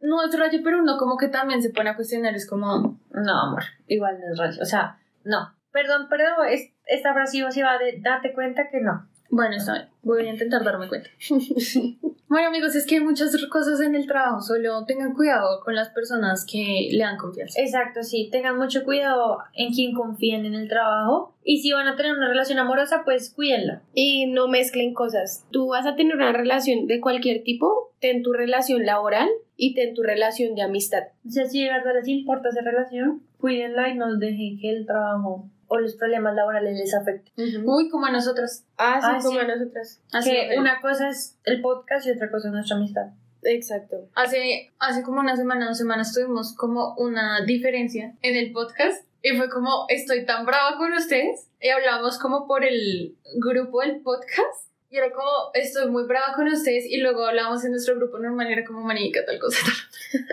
no 0.00 0.24
es 0.24 0.38
rayo, 0.38 0.60
pero 0.62 0.78
uno 0.80 0.96
como 0.96 1.16
que 1.16 1.28
también 1.28 1.62
se 1.62 1.70
pone 1.70 1.90
a 1.90 1.96
cuestionar, 1.96 2.34
es 2.34 2.48
como... 2.48 3.00
No, 3.10 3.40
amor, 3.40 3.64
igual 3.86 4.18
no 4.20 4.32
es 4.32 4.38
rayo. 4.38 4.62
O 4.62 4.64
sea, 4.64 4.98
no. 5.24 5.54
Perdón, 5.72 6.06
pero 6.08 6.44
es, 6.44 6.72
esta 6.86 7.12
frase 7.12 7.42
sí 7.50 7.62
va 7.62 7.78
de 7.78 7.98
date 8.00 8.32
cuenta 8.32 8.68
que 8.70 8.80
no. 8.80 9.08
Bueno, 9.30 9.56
está 9.56 9.74
bien. 9.74 9.88
Voy 10.02 10.26
a 10.26 10.30
intentar 10.30 10.64
darme 10.64 10.88
cuenta. 10.88 11.10
bueno, 12.28 12.48
amigos, 12.48 12.74
es 12.76 12.86
que 12.86 12.96
hay 12.96 13.00
muchas 13.00 13.36
cosas 13.50 13.80
en 13.80 13.94
el 13.94 14.06
trabajo. 14.06 14.40
Solo 14.40 14.84
tengan 14.84 15.14
cuidado 15.14 15.60
con 15.64 15.74
las 15.74 15.90
personas 15.90 16.46
que 16.50 16.88
le 16.92 16.98
dan 16.98 17.16
confianza. 17.16 17.60
Exacto, 17.60 18.02
sí. 18.02 18.28
Tengan 18.30 18.56
mucho 18.56 18.84
cuidado 18.84 19.38
en 19.54 19.72
quien 19.72 19.94
confíen 19.94 20.44
en 20.44 20.54
el 20.54 20.68
trabajo. 20.68 21.34
Y 21.42 21.58
si 21.58 21.72
van 21.72 21.88
a 21.88 21.96
tener 21.96 22.12
una 22.12 22.28
relación 22.28 22.58
amorosa, 22.58 23.02
pues 23.04 23.32
cuídenla. 23.34 23.82
Y 23.94 24.26
no 24.26 24.48
mezclen 24.48 24.94
cosas. 24.94 25.44
Tú 25.50 25.68
vas 25.68 25.86
a 25.86 25.96
tener 25.96 26.14
una 26.14 26.32
relación 26.32 26.86
de 26.86 27.00
cualquier 27.00 27.42
tipo, 27.42 27.92
ten 28.00 28.22
tu 28.22 28.32
relación 28.32 28.86
laboral 28.86 29.28
y 29.56 29.74
ten 29.74 29.94
tu 29.94 30.02
relación 30.02 30.54
de 30.54 30.62
amistad. 30.62 31.04
O 31.26 31.30
sea, 31.30 31.46
si 31.46 31.62
de 31.62 31.70
verdad 31.70 31.94
les 31.94 32.08
importa 32.08 32.50
esa 32.50 32.60
relación, 32.60 33.22
cuídenla 33.38 33.88
y 33.88 33.96
no 33.96 34.16
dejen 34.16 34.58
que 34.58 34.70
el 34.70 34.86
trabajo 34.86 35.48
o 35.68 35.78
los 35.78 35.94
problemas 35.96 36.34
laborales 36.34 36.78
les 36.78 36.94
afecten. 36.94 37.62
Uy, 37.66 37.88
como 37.88 38.06
a 38.06 38.10
nosotras. 38.10 38.64
Ah, 38.76 38.98
sí, 39.00 39.06
Ah, 39.10 39.18
como 39.22 39.38
sí. 39.40 39.44
a 39.44 39.48
nosotras. 39.56 40.02
Así 40.12 40.30
que 40.30 40.52
es. 40.54 40.58
una 40.58 40.80
cosa 40.80 41.08
es 41.08 41.38
el 41.44 41.60
podcast 41.60 42.06
y 42.06 42.10
otra 42.12 42.30
cosa 42.30 42.48
es 42.48 42.54
nuestra 42.54 42.76
amistad. 42.76 43.06
Exacto. 43.42 44.08
Hace, 44.14 44.72
hace 44.78 45.02
como 45.02 45.20
una 45.20 45.36
semana, 45.36 45.68
dos 45.68 45.78
semanas 45.78 46.12
tuvimos 46.12 46.54
como 46.56 46.94
una 46.96 47.44
diferencia 47.44 48.14
en 48.22 48.36
el 48.36 48.52
podcast 48.52 49.04
y 49.22 49.36
fue 49.36 49.48
como, 49.48 49.86
estoy 49.88 50.24
tan 50.24 50.46
brava 50.46 50.76
con 50.76 50.92
ustedes 50.92 51.48
y 51.60 51.68
hablamos 51.68 52.18
como 52.18 52.46
por 52.46 52.64
el 52.64 53.16
grupo 53.36 53.80
del 53.82 54.00
podcast 54.00 54.70
y 54.90 54.96
era 54.98 55.10
como, 55.12 55.30
estoy 55.54 55.90
muy 55.90 56.04
brava 56.06 56.32
con 56.34 56.46
ustedes 56.48 56.86
y 56.86 56.98
luego 56.98 57.24
hablamos 57.26 57.64
en 57.64 57.72
nuestro 57.72 57.96
grupo 57.96 58.18
normal 58.18 58.48
y 58.48 58.52
era 58.52 58.64
como, 58.64 58.80
manica, 58.82 59.24
tal 59.24 59.38
cosa, 59.38 59.58
tal. 59.64 60.22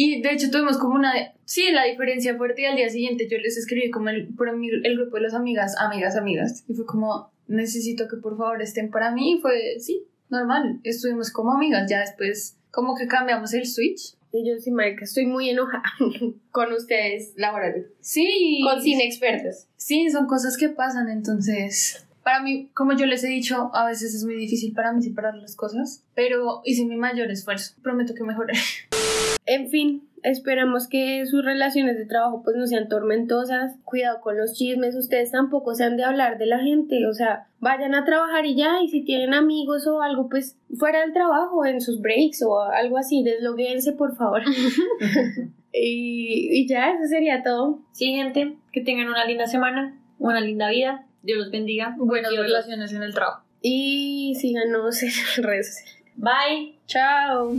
Y 0.00 0.22
de 0.22 0.30
hecho 0.30 0.48
tuvimos 0.48 0.78
como 0.78 0.94
una, 0.94 1.12
sí, 1.44 1.72
la 1.72 1.82
diferencia 1.82 2.36
fuerte 2.36 2.62
y 2.62 2.66
al 2.66 2.76
día 2.76 2.88
siguiente 2.88 3.26
yo 3.28 3.36
les 3.38 3.56
escribí 3.56 3.90
como 3.90 4.10
el, 4.10 4.28
por 4.28 4.48
el 4.48 4.96
grupo 4.96 5.16
de 5.16 5.22
las 5.22 5.34
amigas, 5.34 5.74
amigas, 5.76 6.14
amigas, 6.14 6.64
y 6.68 6.74
fue 6.74 6.86
como, 6.86 7.32
necesito 7.48 8.06
que 8.06 8.16
por 8.16 8.38
favor 8.38 8.62
estén 8.62 8.92
para 8.92 9.10
mí, 9.10 9.32
y 9.32 9.40
fue, 9.40 9.80
sí, 9.80 10.06
normal, 10.28 10.78
estuvimos 10.84 11.32
como 11.32 11.52
amigas, 11.52 11.90
ya 11.90 11.98
después 11.98 12.56
como 12.70 12.94
que 12.94 13.08
cambiamos 13.08 13.52
el 13.54 13.66
switch. 13.66 14.14
Y 14.32 14.48
yo 14.48 14.56
sí, 14.60 14.70
marica, 14.70 15.02
estoy 15.02 15.26
muy 15.26 15.50
enojada 15.50 15.82
con 16.52 16.72
ustedes 16.72 17.32
laborales. 17.34 17.86
Sí. 18.00 18.60
Con 18.62 18.80
sin 18.80 19.00
expertos. 19.00 19.66
Sí, 19.78 20.08
son 20.10 20.28
cosas 20.28 20.56
que 20.56 20.68
pasan, 20.68 21.08
entonces... 21.08 22.06
Para 22.22 22.40
mí, 22.40 22.70
como 22.72 22.92
yo 22.92 23.06
les 23.06 23.24
he 23.24 23.28
dicho, 23.28 23.74
a 23.74 23.86
veces 23.86 24.14
es 24.14 24.22
muy 24.24 24.36
difícil 24.36 24.74
para 24.74 24.92
mí 24.92 25.02
separar 25.02 25.34
las 25.34 25.56
cosas, 25.56 26.04
pero 26.14 26.60
hice 26.62 26.84
mi 26.84 26.96
mayor 26.96 27.32
esfuerzo. 27.32 27.74
Prometo 27.82 28.14
que 28.14 28.22
mejoraré. 28.22 28.52
En 29.50 29.70
fin, 29.70 30.06
esperamos 30.22 30.88
que 30.88 31.24
sus 31.24 31.42
relaciones 31.44 31.96
de 31.96 32.04
trabajo 32.04 32.42
pues 32.44 32.54
no 32.56 32.66
sean 32.66 32.88
tormentosas. 32.88 33.76
Cuidado 33.84 34.20
con 34.20 34.36
los 34.36 34.52
chismes, 34.52 34.94
ustedes 34.94 35.30
tampoco 35.30 35.74
se 35.74 35.84
han 35.84 35.96
de 35.96 36.04
hablar 36.04 36.36
de 36.36 36.44
la 36.46 36.58
gente, 36.60 37.06
o 37.06 37.14
sea, 37.14 37.46
vayan 37.60 37.94
a 37.94 38.04
trabajar 38.04 38.44
y 38.44 38.54
ya, 38.56 38.82
y 38.82 38.88
si 38.88 39.02
tienen 39.04 39.32
amigos 39.32 39.86
o 39.86 40.02
algo, 40.02 40.28
pues 40.28 40.58
fuera 40.76 41.00
del 41.00 41.12
trabajo, 41.14 41.64
en 41.64 41.80
sus 41.80 42.00
breaks 42.02 42.42
o 42.42 42.60
algo 42.60 42.98
así, 42.98 43.22
desloguense 43.22 43.92
por 43.92 44.14
favor. 44.16 44.42
y, 45.72 46.60
y 46.60 46.68
ya, 46.68 46.90
eso 46.90 47.04
sería 47.08 47.42
todo. 47.42 47.80
Sí, 47.92 48.12
gente, 48.14 48.56
que 48.72 48.82
tengan 48.82 49.08
una 49.08 49.24
linda 49.24 49.46
semana, 49.46 49.98
una 50.18 50.40
linda 50.40 50.68
vida. 50.68 51.06
Dios 51.22 51.38
los 51.38 51.50
bendiga. 51.50 51.94
Buenas 51.98 52.30
Dios 52.30 52.42
los- 52.42 52.50
relaciones 52.52 52.92
en 52.92 53.02
el 53.02 53.14
trabajo. 53.14 53.44
Y 53.60 54.36
síganos 54.38 55.02
en 55.02 55.42
redes. 55.42 55.84
Bye. 56.16 56.78
Chao. 56.86 57.54